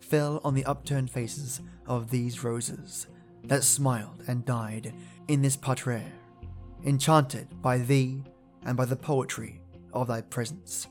fell 0.00 0.40
on 0.44 0.54
the 0.54 0.64
upturned 0.64 1.10
faces 1.10 1.60
of 1.86 2.10
these 2.10 2.42
roses 2.44 3.08
that 3.44 3.64
smiled 3.64 4.22
and 4.28 4.44
died 4.44 4.94
in 5.28 5.42
this 5.42 5.56
parterre, 5.56 6.12
enchanted 6.84 7.60
by 7.60 7.78
thee 7.78 8.22
and 8.64 8.76
by 8.76 8.84
the 8.84 8.96
poetry 8.96 9.60
of 9.92 10.06
thy 10.06 10.20
presence. 10.20 10.86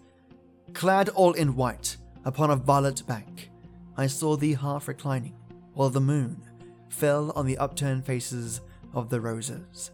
Clad 0.73 1.09
all 1.09 1.33
in 1.33 1.55
white 1.55 1.97
upon 2.25 2.51
a 2.51 2.55
violet 2.55 3.03
bank, 3.07 3.49
I 3.97 4.07
saw 4.07 4.35
thee 4.35 4.53
half 4.53 4.87
reclining, 4.87 5.35
while 5.73 5.89
the 5.89 6.01
moon 6.01 6.41
fell 6.91 7.31
on 7.31 7.45
the 7.45 7.57
upturned 7.57 8.05
faces 8.05 8.61
of 8.93 9.09
the 9.09 9.21
roses, 9.21 9.91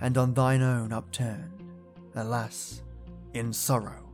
and 0.00 0.18
on 0.18 0.34
thine 0.34 0.62
own 0.62 0.92
upturned, 0.92 1.62
alas, 2.14 2.82
in 3.32 3.52
sorrow. 3.52 4.10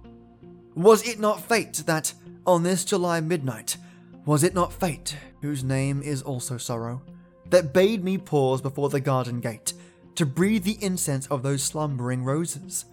Was 0.75 1.07
it 1.07 1.19
not 1.19 1.43
fate 1.43 1.83
that, 1.87 2.13
on 2.47 2.63
this 2.63 2.85
July 2.85 3.21
midnight, 3.21 3.77
was 4.25 4.45
it 4.45 4.55
not 4.55 4.73
fate, 4.73 5.17
whose 5.43 5.65
name 5.65 6.03
is 6.03 6.23
also 6.23 6.57
sorrow, 6.57 7.03
that 7.47 7.73
bade 7.73 8.05
me 8.05 8.17
pause 8.19 8.61
before 8.61 8.89
the 8.89 9.01
garden 9.01 9.41
gate, 9.41 9.73
to 10.15 10.27
breathe 10.27 10.65
the 10.65 10.79
incense 10.83 11.27
of 11.29 11.43
those 11.43 11.63
slumbering 11.63 12.23
roses. 12.23 12.85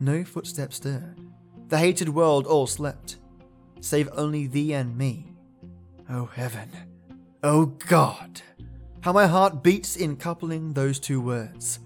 No 0.00 0.24
footsteps 0.24 0.76
stirred. 0.76 1.20
The 1.68 1.78
hated 1.78 2.10
world 2.10 2.46
all 2.46 2.66
slept, 2.66 3.16
save 3.80 4.08
only 4.12 4.46
thee 4.46 4.74
and 4.74 4.96
me. 4.96 5.32
Oh 6.10 6.26
heaven, 6.26 6.68
oh 7.42 7.66
God, 7.66 8.42
how 9.00 9.12
my 9.12 9.26
heart 9.26 9.62
beats 9.62 9.96
in 9.96 10.16
coupling 10.16 10.72
those 10.72 11.00
two 11.00 11.20
words. 11.20 11.80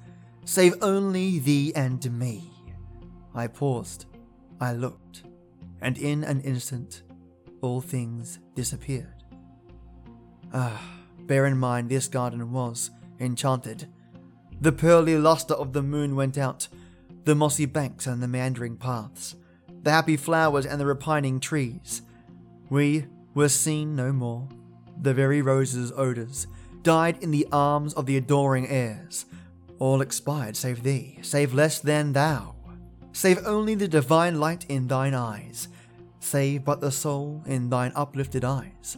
Save 0.44 0.74
only 0.82 1.38
thee 1.38 1.72
and 1.74 2.18
me. 2.18 2.50
I 3.34 3.46
paused, 3.46 4.06
I 4.60 4.72
looked, 4.72 5.24
and 5.80 5.98
in 5.98 6.24
an 6.24 6.40
instant 6.42 7.02
all 7.62 7.80
things 7.80 8.38
disappeared. 8.54 9.24
Ah, 10.52 10.80
bear 11.20 11.46
in 11.46 11.58
mind 11.58 11.88
this 11.88 12.06
garden 12.06 12.52
was 12.52 12.90
enchanted. 13.18 13.88
The 14.60 14.72
pearly 14.72 15.18
lustre 15.18 15.54
of 15.54 15.72
the 15.72 15.82
moon 15.82 16.16
went 16.16 16.38
out, 16.38 16.68
the 17.24 17.34
mossy 17.34 17.66
banks 17.66 18.06
and 18.06 18.22
the 18.22 18.28
meandering 18.28 18.76
paths, 18.76 19.36
the 19.82 19.90
happy 19.90 20.16
flowers 20.16 20.64
and 20.64 20.80
the 20.80 20.86
repining 20.86 21.40
trees. 21.40 22.02
We 22.70 23.06
were 23.34 23.48
seen 23.48 23.96
no 23.96 24.12
more. 24.12 24.48
The 25.00 25.14
very 25.14 25.42
roses' 25.42 25.92
odours 25.96 26.46
died 26.82 27.22
in 27.22 27.30
the 27.30 27.46
arms 27.52 27.94
of 27.94 28.06
the 28.06 28.16
adoring 28.16 28.68
airs. 28.68 29.26
All 29.78 30.00
expired 30.00 30.56
save 30.56 30.82
thee, 30.82 31.18
save 31.22 31.52
less 31.52 31.80
than 31.80 32.12
thou, 32.12 32.54
save 33.12 33.44
only 33.44 33.74
the 33.74 33.88
divine 33.88 34.40
light 34.40 34.64
in 34.68 34.86
thine 34.86 35.14
eyes, 35.14 35.68
save 36.20 36.64
but 36.64 36.80
the 36.80 36.90
soul 36.90 37.42
in 37.46 37.68
thine 37.68 37.92
uplifted 37.94 38.44
eyes. 38.44 38.96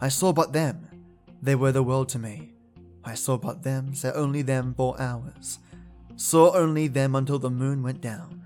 I 0.00 0.08
saw 0.08 0.32
but 0.32 0.52
them, 0.52 0.88
they 1.42 1.54
were 1.54 1.72
the 1.72 1.82
world 1.82 2.08
to 2.10 2.18
me. 2.18 2.52
I 3.04 3.14
saw 3.14 3.36
but 3.36 3.62
them, 3.62 3.94
saw 3.94 4.12
only 4.12 4.42
them 4.42 4.74
for 4.74 4.98
hours, 5.00 5.58
saw 6.16 6.54
only 6.54 6.88
them 6.88 7.14
until 7.14 7.38
the 7.38 7.50
moon 7.50 7.82
went 7.82 8.00
down. 8.00 8.42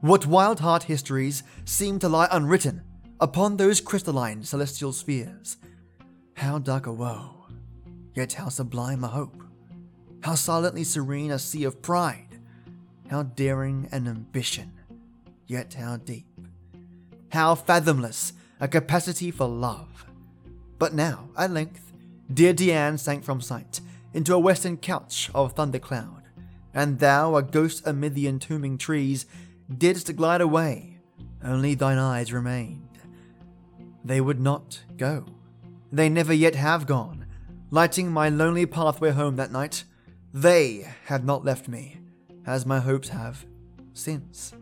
What 0.00 0.26
wild 0.26 0.60
heart 0.60 0.84
histories 0.84 1.42
seem 1.64 1.98
to 1.98 2.08
lie 2.08 2.28
unwritten 2.30 2.82
upon 3.18 3.56
those 3.56 3.80
crystalline 3.80 4.44
celestial 4.44 4.92
spheres. 4.92 5.56
How 6.36 6.58
dark 6.58 6.86
a 6.86 6.92
woe, 6.92 7.46
yet 8.14 8.34
how 8.34 8.50
sublime 8.50 9.02
a 9.02 9.08
hope. 9.08 9.42
How 10.22 10.34
silently 10.34 10.84
serene 10.84 11.30
a 11.30 11.38
sea 11.38 11.64
of 11.64 11.80
pride. 11.80 12.38
How 13.08 13.22
daring 13.22 13.88
an 13.90 14.06
ambition, 14.06 14.72
yet 15.46 15.72
how 15.72 15.96
deep. 15.96 16.26
How 17.30 17.54
fathomless 17.54 18.34
a 18.60 18.68
capacity 18.68 19.30
for 19.30 19.48
love. 19.48 20.04
But 20.78 20.92
now, 20.92 21.30
at 21.38 21.52
length, 21.52 21.92
dear 22.32 22.52
Diane 22.52 22.98
sank 22.98 23.24
from 23.24 23.40
sight 23.40 23.80
into 24.12 24.34
a 24.34 24.38
western 24.38 24.76
couch 24.76 25.30
of 25.34 25.54
thundercloud, 25.54 26.22
and 26.74 26.98
thou, 26.98 27.34
a 27.36 27.42
ghost 27.42 27.86
amid 27.86 28.14
the 28.14 28.28
entombing 28.28 28.76
trees, 28.76 29.24
didst 29.74 30.14
glide 30.16 30.42
away. 30.42 30.98
Only 31.42 31.74
thine 31.74 31.98
eyes 31.98 32.30
remained. 32.30 32.98
They 34.04 34.20
would 34.20 34.38
not 34.38 34.82
go. 34.98 35.24
They 35.96 36.10
never 36.10 36.34
yet 36.34 36.54
have 36.56 36.86
gone, 36.86 37.24
lighting 37.70 38.12
my 38.12 38.28
lonely 38.28 38.66
pathway 38.66 39.12
home 39.12 39.36
that 39.36 39.50
night. 39.50 39.84
They 40.34 40.86
have 41.06 41.24
not 41.24 41.42
left 41.42 41.68
me, 41.68 42.00
as 42.44 42.66
my 42.66 42.80
hopes 42.80 43.08
have, 43.08 43.46
since. 43.94 44.52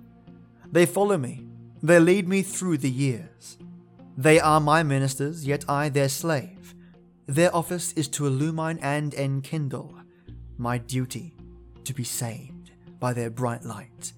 They 0.70 0.86
follow 0.86 1.18
me, 1.18 1.44
they 1.82 1.98
lead 1.98 2.28
me 2.28 2.42
through 2.42 2.78
the 2.78 2.88
years. 2.88 3.58
They 4.16 4.38
are 4.38 4.60
my 4.60 4.84
ministers, 4.84 5.44
yet 5.44 5.64
I 5.68 5.88
their 5.88 6.08
slave. 6.08 6.72
Their 7.26 7.52
office 7.52 7.92
is 7.94 8.06
to 8.10 8.28
illumine 8.28 8.78
and 8.80 9.12
enkindle. 9.12 9.92
My 10.56 10.78
duty, 10.78 11.34
to 11.82 11.92
be 11.92 12.04
saved 12.04 12.70
by 13.00 13.12
their 13.12 13.28
bright 13.28 13.64
light, 13.64 14.12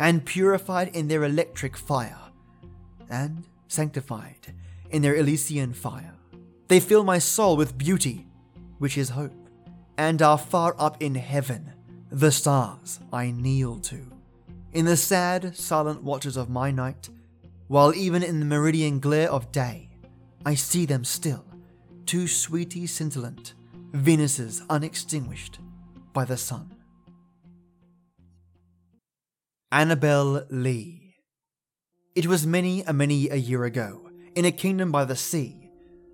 and 0.00 0.24
purified 0.24 0.88
in 0.96 1.06
their 1.06 1.22
electric 1.22 1.76
fire, 1.76 2.32
and 3.08 3.44
sanctified 3.68 4.52
in 4.90 5.02
their 5.02 5.14
Elysian 5.14 5.72
fire. 5.72 6.15
They 6.68 6.80
fill 6.80 7.04
my 7.04 7.18
soul 7.18 7.56
with 7.56 7.78
beauty, 7.78 8.26
which 8.78 8.98
is 8.98 9.10
hope, 9.10 9.32
and 9.96 10.20
are 10.20 10.38
far 10.38 10.74
up 10.78 11.00
in 11.02 11.14
heaven, 11.14 11.72
the 12.10 12.32
stars 12.32 13.00
I 13.12 13.30
kneel 13.30 13.78
to. 13.80 14.06
In 14.72 14.84
the 14.84 14.96
sad, 14.96 15.56
silent 15.56 16.02
watches 16.02 16.36
of 16.36 16.50
my 16.50 16.70
night, 16.70 17.08
while 17.68 17.94
even 17.94 18.22
in 18.22 18.40
the 18.40 18.46
meridian 18.46 19.00
glare 19.00 19.30
of 19.30 19.52
day, 19.52 19.88
I 20.44 20.54
see 20.54 20.86
them 20.86 21.04
still, 21.04 21.44
two 22.04 22.26
sweeties 22.26 22.90
scintillant, 22.92 23.54
Venuses 23.92 24.62
unextinguished 24.68 25.58
by 26.12 26.24
the 26.24 26.36
sun. 26.36 26.74
Annabel 29.72 30.44
Lee. 30.50 31.14
It 32.14 32.26
was 32.26 32.46
many 32.46 32.82
a 32.82 32.92
many 32.92 33.28
a 33.28 33.36
year 33.36 33.64
ago, 33.64 34.10
in 34.34 34.44
a 34.44 34.52
kingdom 34.52 34.92
by 34.92 35.04
the 35.04 35.16
sea, 35.16 35.65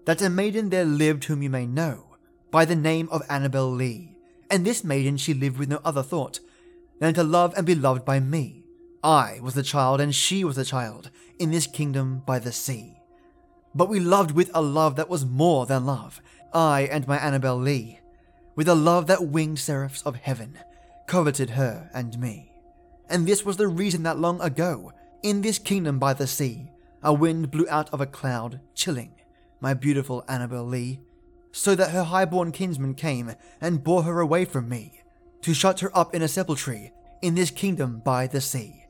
that 0.04 0.22
a 0.22 0.28
maiden 0.28 0.70
there 0.70 0.84
lived 0.84 1.24
whom 1.24 1.42
you 1.42 1.50
may 1.50 1.66
know 1.66 2.16
by 2.50 2.64
the 2.64 2.76
name 2.76 3.08
of 3.10 3.22
Annabel 3.28 3.70
Lee. 3.70 4.16
And 4.50 4.64
this 4.64 4.84
maiden 4.84 5.16
she 5.16 5.32
lived 5.32 5.58
with 5.58 5.68
no 5.68 5.80
other 5.84 6.02
thought 6.02 6.40
than 6.98 7.14
to 7.14 7.22
love 7.22 7.54
and 7.56 7.66
be 7.66 7.74
loved 7.74 8.04
by 8.04 8.20
me. 8.20 8.64
I 9.02 9.38
was 9.42 9.54
the 9.54 9.62
child 9.62 10.00
and 10.00 10.14
she 10.14 10.44
was 10.44 10.56
the 10.56 10.64
child 10.64 11.10
in 11.38 11.50
this 11.50 11.66
kingdom 11.66 12.22
by 12.26 12.38
the 12.38 12.52
sea. 12.52 12.98
But 13.74 13.88
we 13.88 14.00
loved 14.00 14.32
with 14.32 14.50
a 14.54 14.60
love 14.60 14.96
that 14.96 15.08
was 15.08 15.24
more 15.24 15.66
than 15.66 15.86
love, 15.86 16.20
I 16.52 16.82
and 16.82 17.08
my 17.08 17.16
Annabel 17.16 17.56
Lee, 17.56 18.00
with 18.54 18.68
a 18.68 18.74
love 18.74 19.06
that 19.06 19.26
winged 19.26 19.58
seraphs 19.58 20.02
of 20.02 20.16
heaven 20.16 20.58
coveted 21.06 21.50
her 21.50 21.90
and 21.94 22.18
me. 22.18 22.52
And 23.08 23.26
this 23.26 23.44
was 23.44 23.56
the 23.56 23.68
reason 23.68 24.02
that 24.02 24.18
long 24.18 24.40
ago, 24.40 24.92
in 25.22 25.40
this 25.40 25.58
kingdom 25.58 25.98
by 25.98 26.12
the 26.12 26.26
sea, 26.26 26.70
a 27.02 27.12
wind 27.12 27.50
blew 27.50 27.66
out 27.68 27.92
of 27.92 28.00
a 28.00 28.06
cloud, 28.06 28.60
chilling 28.74 29.14
my 29.62 29.72
beautiful 29.72 30.24
Annabel 30.28 30.66
Lee, 30.66 31.00
so 31.52 31.74
that 31.74 31.92
her 31.92 32.02
high-born 32.02 32.50
kinsman 32.52 32.94
came 32.94 33.32
and 33.60 33.84
bore 33.84 34.02
her 34.02 34.20
away 34.20 34.44
from 34.44 34.68
me, 34.68 35.00
to 35.40 35.54
shut 35.54 35.80
her 35.80 35.96
up 35.96 36.14
in 36.14 36.20
a 36.20 36.28
sepulchre 36.28 36.90
in 37.22 37.34
this 37.34 37.50
kingdom 37.50 38.02
by 38.04 38.26
the 38.26 38.40
sea. 38.40 38.84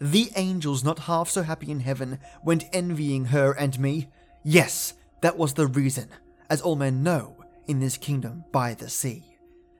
The 0.00 0.30
angels, 0.36 0.84
not 0.84 1.00
half 1.00 1.30
so 1.30 1.42
happy 1.42 1.70
in 1.70 1.80
heaven, 1.80 2.18
went 2.44 2.64
envying 2.72 3.26
her 3.26 3.52
and 3.52 3.78
me. 3.78 4.08
Yes, 4.42 4.94
that 5.22 5.38
was 5.38 5.54
the 5.54 5.66
reason, 5.66 6.08
as 6.50 6.60
all 6.60 6.76
men 6.76 7.02
know, 7.02 7.36
in 7.66 7.80
this 7.80 7.96
kingdom 7.96 8.44
by 8.52 8.74
the 8.74 8.90
sea, 8.90 9.24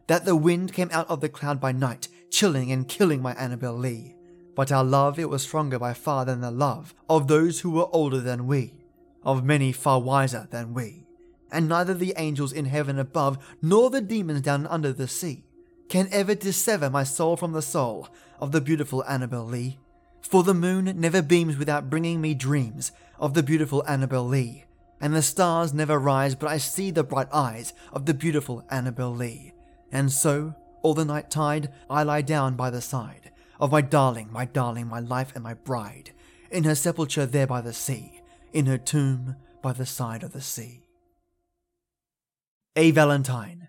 that 0.06 0.24
the 0.24 0.36
wind 0.36 0.72
came 0.72 0.90
out 0.92 1.08
of 1.10 1.20
the 1.20 1.28
cloud 1.28 1.60
by 1.60 1.72
night, 1.72 2.08
chilling 2.30 2.70
and 2.70 2.88
killing 2.88 3.20
my 3.20 3.34
Annabel 3.34 3.74
Lee. 3.74 4.14
But 4.54 4.72
our 4.72 4.84
love, 4.84 5.18
it 5.18 5.28
was 5.28 5.42
stronger 5.42 5.78
by 5.78 5.92
far 5.92 6.24
than 6.24 6.40
the 6.40 6.50
love 6.50 6.94
of 7.10 7.28
those 7.28 7.60
who 7.60 7.70
were 7.70 7.88
older 7.92 8.20
than 8.20 8.46
we, 8.46 8.72
of 9.26 9.44
many 9.44 9.72
far 9.72 10.00
wiser 10.00 10.46
than 10.50 10.72
we. 10.72 11.04
And 11.52 11.68
neither 11.68 11.92
the 11.92 12.14
angels 12.16 12.52
in 12.52 12.66
heaven 12.66 12.98
above, 12.98 13.38
nor 13.60 13.90
the 13.90 14.00
demons 14.00 14.40
down 14.40 14.66
under 14.68 14.92
the 14.92 15.08
sea, 15.08 15.44
can 15.88 16.08
ever 16.12 16.34
dissever 16.34 16.88
my 16.88 17.04
soul 17.04 17.36
from 17.36 17.52
the 17.52 17.60
soul 17.60 18.08
of 18.40 18.52
the 18.52 18.60
beautiful 18.60 19.04
Annabel 19.04 19.44
Lee. 19.44 19.78
For 20.22 20.42
the 20.42 20.54
moon 20.54 20.92
never 20.96 21.22
beams 21.22 21.56
without 21.56 21.90
bringing 21.90 22.20
me 22.20 22.34
dreams 22.34 22.92
of 23.18 23.34
the 23.34 23.42
beautiful 23.42 23.84
Annabel 23.86 24.26
Lee, 24.26 24.64
and 25.00 25.14
the 25.14 25.22
stars 25.22 25.74
never 25.74 25.98
rise 25.98 26.34
but 26.34 26.48
I 26.48 26.58
see 26.58 26.90
the 26.90 27.04
bright 27.04 27.28
eyes 27.32 27.72
of 27.92 28.06
the 28.06 28.14
beautiful 28.14 28.64
Annabel 28.70 29.10
Lee. 29.10 29.52
And 29.92 30.10
so, 30.10 30.54
all 30.82 30.94
the 30.94 31.04
night 31.04 31.30
tide, 31.30 31.72
I 31.90 32.02
lie 32.02 32.22
down 32.22 32.54
by 32.54 32.70
the 32.70 32.80
side 32.80 33.30
of 33.58 33.72
my 33.72 33.80
darling, 33.80 34.28
my 34.30 34.44
darling, 34.44 34.86
my 34.86 35.00
life 35.00 35.32
and 35.34 35.42
my 35.42 35.54
bride, 35.54 36.10
in 36.50 36.64
her 36.64 36.74
sepulchre 36.74 37.26
there 37.26 37.46
by 37.46 37.60
the 37.60 37.72
sea, 37.72 38.15
in 38.52 38.66
her 38.66 38.78
tomb 38.78 39.36
by 39.62 39.72
the 39.72 39.86
side 39.86 40.22
of 40.22 40.32
the 40.32 40.40
sea. 40.40 40.86
A 42.76 42.90
Valentine. 42.90 43.68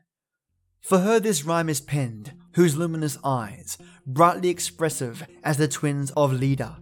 For 0.82 1.00
her 1.00 1.20
this 1.20 1.44
rhyme 1.44 1.70
is 1.70 1.82
penned, 1.82 2.34
whose 2.54 2.78
luminous 2.78 3.18
eyes, 3.24 3.78
brightly 4.06 4.50
expressive 4.50 5.26
as 5.44 5.58
the 5.58 5.68
twins 5.68 6.12
of 6.12 6.34
Leda, 6.34 6.78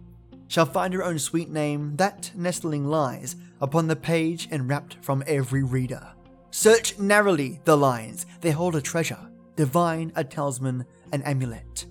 shall 0.48 0.66
find 0.66 0.94
her 0.94 1.02
own 1.02 1.18
sweet 1.18 1.50
name 1.50 1.96
that 1.96 2.30
nestling 2.34 2.86
lies 2.86 3.36
upon 3.60 3.86
the 3.86 3.96
page 3.96 4.48
enwrapped 4.50 4.96
from 5.02 5.24
every 5.26 5.62
reader. 5.62 6.06
Search 6.50 6.98
narrowly 6.98 7.60
the 7.64 7.76
lines, 7.76 8.26
they 8.40 8.50
hold 8.50 8.76
a 8.76 8.80
treasure, 8.80 9.30
divine, 9.56 10.12
a 10.14 10.24
talisman, 10.24 10.84
an 11.12 11.22
amulet, 11.22 11.86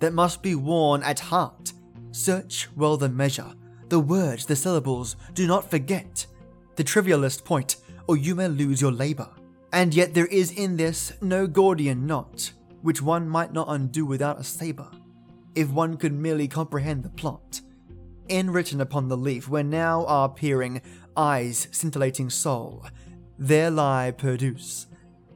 that 0.00 0.12
must 0.12 0.42
be 0.42 0.54
worn 0.54 1.02
at 1.02 1.20
heart. 1.20 1.72
Search 2.10 2.68
well 2.76 2.96
the 2.96 3.08
measure, 3.08 3.54
the 3.92 4.00
words, 4.00 4.46
the 4.46 4.56
syllables, 4.56 5.16
do 5.34 5.46
not 5.46 5.70
forget 5.70 6.24
the 6.76 6.82
trivialist 6.82 7.44
point, 7.44 7.76
or 8.06 8.16
you 8.16 8.34
may 8.34 8.48
lose 8.48 8.80
your 8.80 8.90
labor. 8.90 9.28
And 9.70 9.92
yet 9.92 10.14
there 10.14 10.28
is 10.28 10.50
in 10.50 10.78
this 10.78 11.12
no 11.20 11.46
Gordian 11.46 12.06
knot, 12.06 12.52
which 12.80 13.02
one 13.02 13.28
might 13.28 13.52
not 13.52 13.66
undo 13.68 14.06
without 14.06 14.40
a 14.40 14.44
saber, 14.44 14.88
if 15.54 15.68
one 15.68 15.98
could 15.98 16.14
merely 16.14 16.48
comprehend 16.48 17.02
the 17.02 17.10
plot. 17.10 17.60
Enwritten 18.30 18.80
upon 18.80 19.08
the 19.08 19.16
leaf, 19.16 19.46
where 19.46 19.62
now 19.62 20.06
are 20.06 20.30
peering 20.30 20.80
eyes 21.14 21.68
scintillating 21.70 22.30
soul, 22.30 22.86
there 23.38 23.70
lie 23.70 24.10
perduce 24.10 24.86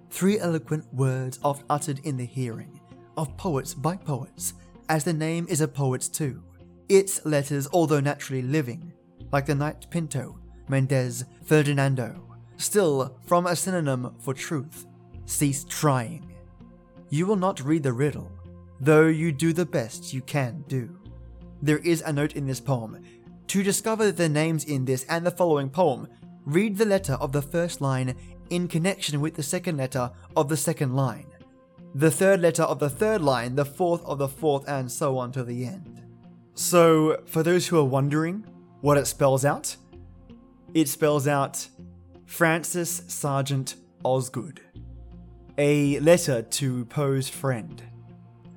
three 0.09 0.39
eloquent 0.39 0.87
words 0.95 1.39
oft 1.43 1.63
uttered 1.69 1.99
in 2.05 2.17
the 2.17 2.25
hearing, 2.25 2.81
of 3.19 3.37
poets 3.37 3.75
by 3.75 3.97
poets, 3.97 4.55
as 4.89 5.05
the 5.05 5.13
name 5.13 5.47
is 5.51 5.61
a 5.61 5.69
poet's 5.69 6.09
too. 6.09 6.43
Its 6.89 7.25
letters, 7.25 7.67
although 7.73 8.01
naturally 8.01 8.43
living, 8.43 8.93
like 9.33 9.47
the 9.47 9.55
knight 9.55 9.87
Pinto, 9.91 10.39
Mendez, 10.69 11.25
Ferdinando, 11.45 12.21
still 12.57 13.19
from 13.27 13.47
a 13.47 13.57
synonym 13.57 14.15
for 14.21 14.35
truth, 14.35 14.87
cease 15.25 15.65
trying. 15.65 16.33
You 17.11 17.27
will 17.27 17.37
not 17.37 17.61
read 17.61 17.83
the 17.83 17.93
riddle, 17.93 18.31
though 18.81 19.07
you 19.07 19.33
do 19.33 19.53
the 19.53 19.67
best 19.67 20.13
you 20.13 20.21
can 20.23 20.65
do. 20.69 20.97
There 21.61 21.79
is 21.79 22.03
a 22.03 22.13
note 22.13 22.37
in 22.37 22.47
this 22.47 22.61
poem. 22.61 23.03
To 23.49 23.63
discover 23.63 24.13
the 24.13 24.29
names 24.29 24.65
in 24.65 24.85
this 24.85 25.05
and 25.09 25.27
the 25.27 25.31
following 25.31 25.71
poem, 25.71 26.09
read 26.45 26.77
the 26.77 26.85
letter 26.85 27.15
of 27.15 27.33
the 27.33 27.43
first 27.43 27.81
line 27.81 28.15
in 28.51 28.69
connection 28.69 29.21
with 29.21 29.35
the 29.35 29.43
second 29.43 29.77
letter 29.77 30.11
of 30.37 30.49
the 30.49 30.57
second 30.57 30.95
line, 30.95 31.27
the 31.95 32.11
third 32.11 32.41
letter 32.41 32.63
of 32.63 32.79
the 32.79 32.91
third 32.91 33.23
line, 33.23 33.57
the 33.57 33.65
fourth 33.65 34.05
of 34.05 34.19
the 34.19 34.29
fourth, 34.29 34.69
and 34.69 34.91
so 34.91 35.19
on 35.19 35.33
to 35.33 35.43
the 35.43 35.65
end. 35.65 36.06
So, 36.59 37.19
for 37.27 37.43
those 37.43 37.67
who 37.67 37.79
are 37.79 37.85
wondering 37.85 38.47
what 38.81 38.97
it 38.97 39.07
spells 39.07 39.45
out, 39.45 39.77
it 40.73 40.89
spells 40.89 41.29
out 41.29 41.69
Frances 42.25 43.03
Sargent 43.09 43.75
Osgood, 44.03 44.63
a 45.59 46.01
letter 46.01 46.41
to 46.41 46.87
Poe's 46.87 47.29
friend, 47.29 47.83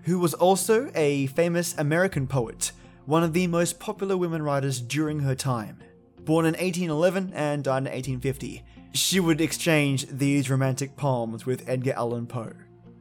who 0.03 0.17
was 0.17 0.33
also 0.33 0.89
a 0.95 1.27
famous 1.27 1.77
American 1.77 2.25
poet, 2.25 2.71
one 3.05 3.21
of 3.21 3.33
the 3.33 3.47
most 3.47 3.81
popular 3.81 4.15
women 4.15 4.43
writers 4.43 4.79
during 4.79 5.19
her 5.19 5.35
time. 5.35 5.83
Born 6.21 6.45
in 6.45 6.53
1811 6.53 7.33
and 7.35 7.65
died 7.65 7.79
in 7.79 7.91
1850, 7.91 8.63
she 8.93 9.19
would 9.19 9.41
exchange 9.41 10.07
these 10.07 10.49
romantic 10.49 10.95
poems 10.95 11.45
with 11.45 11.67
Edgar 11.67 11.95
Allan 11.97 12.27
Poe. 12.27 12.53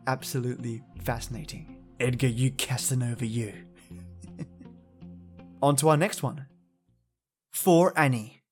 Absolutely 0.09 0.83
fascinating. 1.05 1.77
Edgar, 2.01 2.27
you 2.27 2.51
Casanova, 2.51 3.27
you. 3.27 3.53
On 5.61 5.75
to 5.77 5.89
our 5.89 5.97
next 5.97 6.23
one. 6.23 6.47
For 7.51 7.93
Annie. 7.99 8.43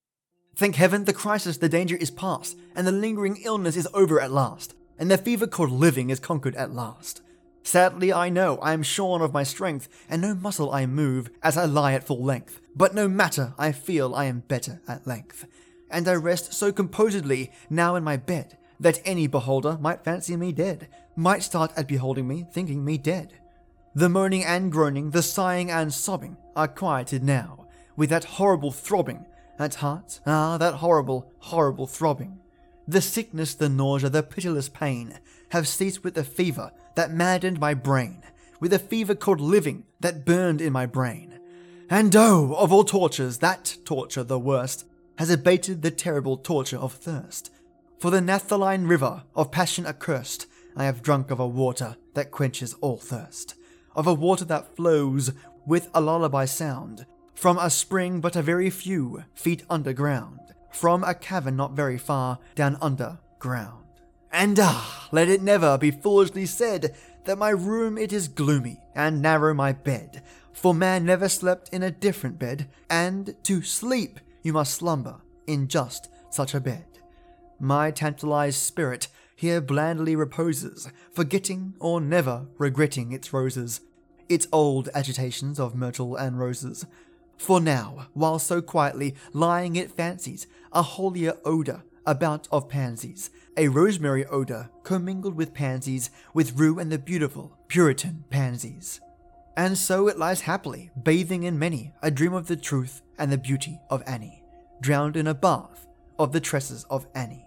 Thank 0.57 0.77
heaven 0.77 1.05
the 1.05 1.13
crisis, 1.13 1.59
the 1.59 1.69
danger 1.69 1.97
is 1.97 2.11
past, 2.11 2.57
and 2.75 2.87
the 2.87 2.93
lingering 2.93 3.39
illness 3.45 3.77
is 3.77 3.89
over 3.95 4.21
at 4.21 4.33
last, 4.33 4.75
and 4.99 5.11
the 5.11 5.19
fever 5.19 5.47
called 5.47 5.71
living 5.71 6.11
is 6.11 6.19
conquered 6.19 6.57
at 6.57 6.73
last. 6.73 7.21
Sadly, 7.63 8.13
I 8.13 8.29
know 8.29 8.59
I 8.59 8.73
am 8.73 8.83
shorn 8.83 9.23
of 9.23 9.33
my 9.33 9.43
strength, 9.43 9.89
and 10.09 10.23
no 10.23 10.35
muscle 10.35 10.73
I 10.73 10.87
move 10.87 11.31
as 11.43 11.57
I 11.57 11.65
lie 11.65 11.93
at 11.93 12.05
full 12.07 12.23
length. 12.23 12.61
But 12.75 12.95
no 12.95 13.09
matter, 13.09 13.55
I 13.59 13.73
feel 13.73 14.15
I 14.15 14.25
am 14.25 14.45
better 14.49 14.81
at 14.89 15.07
length. 15.07 15.47
And 15.91 16.09
I 16.09 16.15
rest 16.15 16.55
so 16.55 16.73
composedly 16.73 17.53
now 17.69 17.95
in 17.95 18.03
my 18.03 18.17
bed 18.17 18.57
that 18.81 19.01
any 19.05 19.27
beholder 19.27 19.79
might 19.79 20.05
fancy 20.05 20.37
me 20.37 20.53
dead, 20.53 20.89
might 21.17 21.43
start 21.43 21.73
at 21.77 21.89
beholding 21.89 22.27
me, 22.27 22.47
thinking 22.53 22.85
me 22.85 22.99
dead. 22.99 23.35
The 23.97 24.11
moaning 24.11 24.45
and 24.45 24.71
groaning, 24.71 25.12
the 25.12 25.23
sighing 25.23 25.71
and 25.71 25.91
sobbing 25.91 26.37
are 26.55 26.69
quieted 26.69 27.25
now, 27.25 27.67
with 27.97 28.11
that 28.11 28.25
horrible 28.25 28.71
throbbing 28.71 29.25
at 29.59 29.76
heart, 29.76 30.21
ah, 30.26 30.59
that 30.59 30.75
horrible, 30.75 31.33
horrible 31.38 31.87
throbbing. 31.87 32.38
The 32.87 33.00
sickness, 33.00 33.55
the 33.55 33.71
nausea, 33.71 34.11
the 34.11 34.23
pitiless 34.23 34.69
pain 34.69 35.19
have 35.53 35.67
ceased 35.67 36.05
with 36.05 36.12
the 36.12 36.25
fever 36.25 36.73
that 36.95 37.11
maddened 37.11 37.59
my 37.59 37.73
brain, 37.73 38.23
with 38.61 38.73
the 38.73 38.79
fever 38.79 39.15
called 39.15 39.41
living 39.41 39.85
that 40.00 40.26
burned 40.26 40.61
in 40.61 40.75
my 40.75 40.85
brain. 40.85 41.41
And 41.88 42.15
oh, 42.15 42.55
of 42.59 42.75
all 42.75 42.85
tortures, 42.85 43.38
that 43.38 43.79
torture, 43.87 44.25
the 44.25 44.38
worst, 44.38 44.85
has 45.17 45.31
abated 45.31 45.81
the 45.81 45.91
terrible 45.91 46.37
torture 46.37 46.76
of 46.76 46.93
thirst. 46.93 47.50
For 47.99 48.11
the 48.11 48.21
naphthaline 48.21 48.87
river 48.87 49.23
of 49.35 49.50
passion 49.50 49.87
accursed, 49.87 50.47
I 50.76 50.85
have 50.85 51.03
drunk 51.03 51.31
of 51.31 51.41
a 51.41 51.47
water 51.47 51.97
that 52.12 52.31
quenches 52.31 52.75
all 52.83 52.99
thirst, 52.99 53.55
of 53.97 54.07
a 54.07 54.15
water 54.15 54.45
that 54.45 54.76
flows 54.76 55.33
with 55.67 55.88
a 55.95 56.00
lullaby 56.00 56.45
sound, 56.45 57.06
from 57.35 57.59
a 57.59 57.71
spring 57.71 58.21
but 58.21 58.37
a 58.37 58.43
very 58.43 58.71
few 58.71 59.25
feet 59.35 59.65
underground, 59.69 60.39
from 60.71 61.02
a 61.02 61.15
cavern 61.15 61.56
not 61.56 61.73
very 61.73 61.99
far 61.99 62.39
down 62.54 62.76
underground. 62.80 63.85
And 64.30 64.59
ah, 64.61 65.09
let 65.11 65.28
it 65.28 65.43
never 65.43 65.78
be 65.78 65.91
foolishly 65.91 66.47
said 66.47 66.95
that 67.25 67.39
my 67.39 67.50
room 67.50 67.99
it 67.99 68.13
is 68.13 68.28
gloomy 68.28 68.80
and 68.95 69.23
narrow 69.23 69.54
my 69.54 69.73
bed, 69.73 70.23
for 70.52 70.75
man 70.75 71.04
never 71.04 71.28
slept 71.28 71.71
in 71.71 71.82
a 71.82 71.91
different 71.91 72.39
bed, 72.39 72.69
and 72.89 73.35
to 73.45 73.63
sleep 73.63 74.21
you 74.43 74.52
must 74.52 74.75
slumber 74.75 75.17
in 75.47 75.69
just 75.69 76.09
such 76.30 76.54
a 76.54 76.61
bed. 76.61 76.85
My 77.59 77.91
tantalized 77.91 78.59
spirit 78.59 79.09
here 79.37 79.61
blandly 79.61 80.17
reposes, 80.17 80.91
forgetting 81.13 81.75
or 81.79 82.01
never 82.01 82.47
regretting 82.59 83.13
its 83.13 83.33
roses, 83.33 83.81
its 84.29 84.49
old 84.51 84.89
agitations 84.95 85.61
of 85.61 85.75
myrtle 85.75 86.17
and 86.17 86.39
roses, 86.39 86.87
for 87.37 87.61
now, 87.61 88.09
while 88.15 88.39
so 88.39 88.63
quietly 88.63 89.15
lying 89.33 89.77
it 89.77 89.93
fancies 89.93 90.47
a 90.73 90.83
holier 90.83 91.35
odour 91.45 91.85
about 92.07 92.49
of 92.51 92.69
pansies, 92.69 93.31
a 93.57 93.69
rosemary 93.69 94.25
odour 94.27 94.71
commingled 94.85 95.35
with 95.35 95.53
pansies, 95.53 96.11
with 96.33 96.59
rue 96.59 96.79
and 96.79 96.91
the 96.91 96.99
beautiful 96.99 97.59
Puritan 97.69 98.25
pansies. 98.31 99.01
And 99.57 99.77
so 99.77 100.09
it 100.09 100.19
lies 100.19 100.43
happily, 100.43 100.91
bathing 101.03 101.43
in 101.43 101.59
many 101.59 101.93
a 102.03 102.11
dream 102.11 102.33
of 102.33 102.47
the 102.47 102.57
truth 102.57 103.03
and 103.19 103.33
the 103.33 103.39
beauty 103.39 103.81
of 103.91 104.03
Annie, 104.07 104.45
drowned 104.81 105.17
in 105.17 105.27
a 105.27 105.35
bath 105.35 105.87
of 106.19 106.33
the 106.33 106.41
tresses 106.41 106.85
of 106.91 107.07
Annie. 107.15 107.46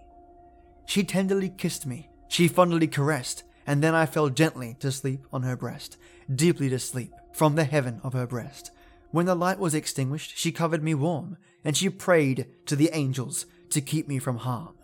She 0.90 1.04
tenderly 1.04 1.48
kissed 1.48 1.86
me, 1.86 2.10
she 2.28 2.48
fondly 2.48 2.88
caressed, 2.88 3.44
and 3.66 3.82
then 3.82 3.94
I 3.94 4.06
fell 4.06 4.28
gently 4.28 4.76
to 4.80 4.90
sleep 4.90 5.24
on 5.32 5.44
her 5.44 5.56
breast, 5.56 5.96
deeply 6.34 6.68
to 6.68 6.78
sleep 6.78 7.12
from 7.32 7.54
the 7.54 7.64
heaven 7.64 8.00
of 8.02 8.12
her 8.12 8.26
breast 8.26 8.72
when 9.10 9.26
the 9.26 9.34
light 9.34 9.58
was 9.58 9.74
extinguished, 9.74 10.36
she 10.36 10.52
covered 10.52 10.82
me 10.82 10.94
warm, 10.94 11.36
and 11.64 11.76
she 11.76 11.90
prayed 11.90 12.46
to 12.66 12.76
the 12.76 12.90
angels 12.92 13.46
to 13.70 13.80
keep 13.80 14.06
me 14.06 14.18
from 14.18 14.38
harm, 14.38 14.74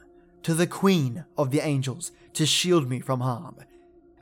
to 0.43 0.55
the 0.55 0.67
Queen 0.67 1.25
of 1.39 1.51
the 1.51 1.61
angels 1.61 2.13
to 2.33 2.47
shield 2.47 2.89
me 2.89 3.01
from 3.01 3.21
harm. 3.21 3.57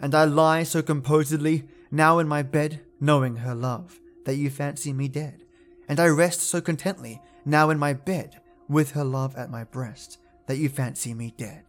And 0.01 0.15
I 0.15 0.25
lie 0.25 0.63
so 0.63 0.83
composedly 0.83 1.65
now 1.91 2.19
in 2.19 2.29
my 2.29 2.43
bed, 2.43 2.81
knowing 3.01 3.37
her 3.37 3.55
love, 3.55 3.99
that 4.25 4.37
you 4.37 4.51
fancy 4.51 4.93
me 4.93 5.09
dead. 5.09 5.43
And 5.89 6.01
I 6.01 6.07
rest 6.07 6.41
so 6.41 6.61
contently 6.61 7.21
now 7.45 7.71
in 7.71 7.79
my 7.79 7.93
bed, 7.93 8.41
with 8.69 8.93
her 8.93 9.05
love 9.05 9.37
at 9.37 9.51
my 9.51 9.65
breast, 9.65 10.19
that 10.47 10.57
you 10.59 10.69
fancy 10.69 11.15
me 11.15 11.35
dead, 11.37 11.65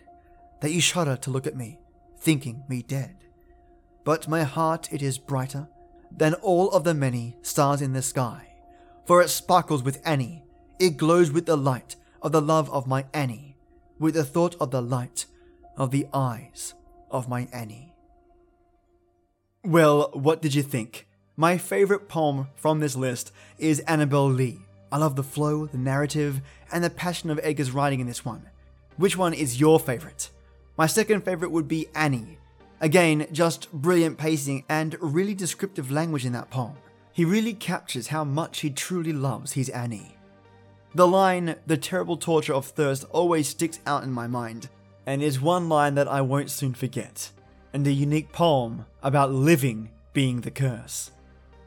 that 0.62 0.72
you 0.72 0.82
shudder 0.82 1.18
to 1.18 1.30
look 1.30 1.48
at 1.48 1.56
me, 1.56 1.80
thinking 2.20 2.64
me 2.68 2.82
dead. 2.82 3.16
But 4.04 4.28
my 4.28 4.44
heart 4.44 4.90
it 4.92 5.02
is 5.02 5.18
brighter 5.18 5.68
than 6.16 6.34
all 6.36 6.70
of 6.72 6.84
the 6.84 6.94
many 6.94 7.36
stars 7.42 7.82
in 7.82 7.94
the 7.94 8.02
sky, 8.02 8.54
for 9.06 9.22
it 9.22 9.30
sparkles 9.30 9.84
with 9.84 10.02
Annie, 10.06 10.44
it 10.80 10.98
glows 10.98 11.32
with 11.32 11.46
the 11.46 11.58
light 11.58 11.96
of 12.22 12.32
the 12.32 12.42
love 12.42 12.70
of 12.72 12.88
my 12.88 13.06
Annie, 13.14 13.58
with 14.00 14.14
the 14.14 14.24
thought 14.24 14.56
of 14.60 14.72
the 14.72 14.82
light 14.82 15.26
of 15.78 15.92
the 15.92 16.08
eyes 16.14 16.74
of 17.12 17.30
my 17.30 17.48
Annie. 17.52 17.94
Well, 19.64 20.12
what 20.14 20.42
did 20.42 20.54
you 20.54 20.62
think? 20.62 21.08
My 21.36 21.58
favorite 21.58 22.08
poem 22.08 22.48
from 22.56 22.80
this 22.80 22.96
list 22.96 23.32
is 23.58 23.80
Annabel 23.82 24.30
Lee. 24.30 24.60
I 24.92 24.98
love 24.98 25.16
the 25.16 25.24
flow, 25.24 25.66
the 25.66 25.78
narrative, 25.78 26.40
and 26.72 26.84
the 26.84 26.90
passion 26.90 27.30
of 27.30 27.40
Edgar's 27.44 27.72
writing 27.72 28.00
in 28.00 28.08
this 28.08 28.24
one. 28.24 28.50
Which 28.98 29.18
one 29.18 29.34
is 29.34 29.60
your 29.60 29.80
favorite? 29.80 30.30
My 30.78 30.88
second 30.88 31.22
favorite 31.22 31.52
would 31.52 31.68
be 31.68 31.88
Annie, 31.96 32.38
Again, 32.82 33.28
just 33.32 33.72
brilliant 33.72 34.18
pacing 34.18 34.66
and 34.68 34.98
really 35.00 35.34
descriptive 35.34 35.92
language 35.92 36.26
in 36.26 36.34
that 36.34 36.50
poem. 36.50 36.76
He 37.14 37.24
really 37.24 37.54
captures 37.54 38.08
how 38.08 38.24
much 38.24 38.60
he 38.60 38.70
truly 38.70 39.14
loves 39.14 39.54
his 39.54 39.70
Annie. 39.70 40.18
The 40.94 41.08
line, 41.08 41.56
the 41.66 41.78
terrible 41.78 42.18
torture 42.18 42.54
of 42.54 42.66
thirst, 42.66 43.06
always 43.10 43.48
sticks 43.48 43.80
out 43.86 44.04
in 44.04 44.12
my 44.12 44.28
mind, 44.28 44.70
and 45.06 45.22
is 45.22 45.40
one 45.40 45.70
line 45.70 45.96
that 45.96 46.08
I 46.08 46.22
won't 46.22 46.50
soon 46.50 46.74
forget, 46.74 47.32
and 47.74 47.88
a 47.88 47.92
unique 47.92 48.32
poem 48.32 48.86
about 49.02 49.32
living 49.32 49.92
being 50.14 50.42
the 50.42 50.52
curse. 50.52 51.12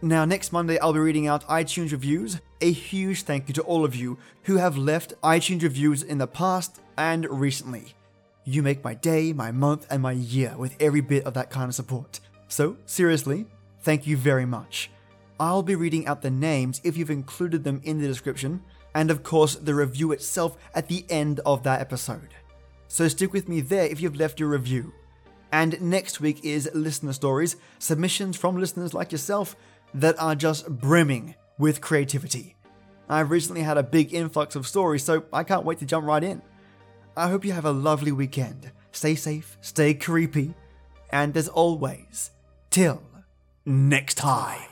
Now, 0.01 0.25
next 0.25 0.53
Monday, 0.53 0.79
I'll 0.79 0.93
be 0.93 1.01
reading 1.01 1.27
out 1.27 1.49
iTunes 1.49 1.93
reviews. 1.93 2.41
A 2.61 2.71
huge 2.71 3.23
thank 3.23 3.49
you 3.49 3.55
to 3.55 3.63
all 3.63 3.85
of 3.85 3.97
you 3.97 4.19
who 4.45 4.57
have 4.57 4.79
left 4.79 5.21
iTunes 5.23 5.63
reviews 5.63 6.03
in 6.03 6.19
the 6.19 6.27
past 6.27 6.81
and 6.97 7.27
recently. 7.29 7.95
You 8.49 8.63
make 8.63 8.83
my 8.83 8.95
day, 8.95 9.35
my 9.35 9.53
month, 9.53 9.87
and 9.91 10.01
my 10.01 10.13
year 10.13 10.55
with 10.57 10.75
every 10.81 11.03
bit 11.03 11.25
of 11.25 11.35
that 11.35 11.51
kind 11.51 11.69
of 11.69 11.75
support. 11.75 12.19
So, 12.49 12.79
seriously, 12.87 13.45
thank 13.81 14.07
you 14.07 14.17
very 14.17 14.47
much. 14.47 14.91
I'll 15.39 15.63
be 15.63 15.75
reading 15.75 16.07
out 16.07 16.23
the 16.23 16.31
names 16.31 16.81
if 16.83 16.97
you've 16.97 17.11
included 17.11 17.63
them 17.63 17.83
in 17.85 17.99
the 17.99 18.07
description, 18.07 18.63
and 18.95 19.11
of 19.11 19.23
course, 19.23 19.57
the 19.57 19.75
review 19.75 20.13
itself 20.13 20.57
at 20.75 20.89
the 20.89 21.05
end 21.11 21.41
of 21.45 21.63
that 21.65 21.83
episode. 21.83 22.31
So, 22.89 23.07
stick 23.09 23.35
with 23.35 23.51
me 23.51 23.61
there 23.61 23.85
if 23.85 24.01
you've 24.01 24.17
left 24.17 24.41
your 24.41 24.49
review. 24.49 24.95
And 25.53 25.79
next 25.83 26.23
week 26.23 26.43
is 26.43 26.71
listener 26.73 27.13
stories, 27.13 27.57
submissions 27.79 28.39
from 28.39 28.57
listeners 28.57 28.95
like 28.95 29.13
yourself 29.13 29.57
that 29.93 30.19
are 30.19 30.35
just 30.35 30.71
brimming 30.71 31.35
with 31.59 31.83
creativity. 31.83 32.57
I've 33.11 33.31
recently 33.31 33.61
had 33.61 33.77
a 33.77 33.83
big 33.83 34.15
influx 34.15 34.57
of 34.57 34.67
stories, 34.67 35.05
so 35.05 35.25
I 35.35 35.45
can't 35.45 35.67
wait 35.67 35.81
to 35.81 35.85
jump 35.85 36.07
right 36.07 36.25
in. 36.25 36.41
I 37.19 37.29
hope 37.31 37.45
you 37.45 37.53
have 37.53 37.65
a 37.65 37.73
lovely 37.73 38.13
weekend. 38.13 38.71
Stay 38.93 39.17
safe, 39.17 39.59
stay 39.61 39.93
creepy, 39.93 40.55
and 41.11 41.37
as 41.37 41.49
always, 41.49 42.31
till 42.71 43.03
next 43.67 44.15
time. 44.15 44.71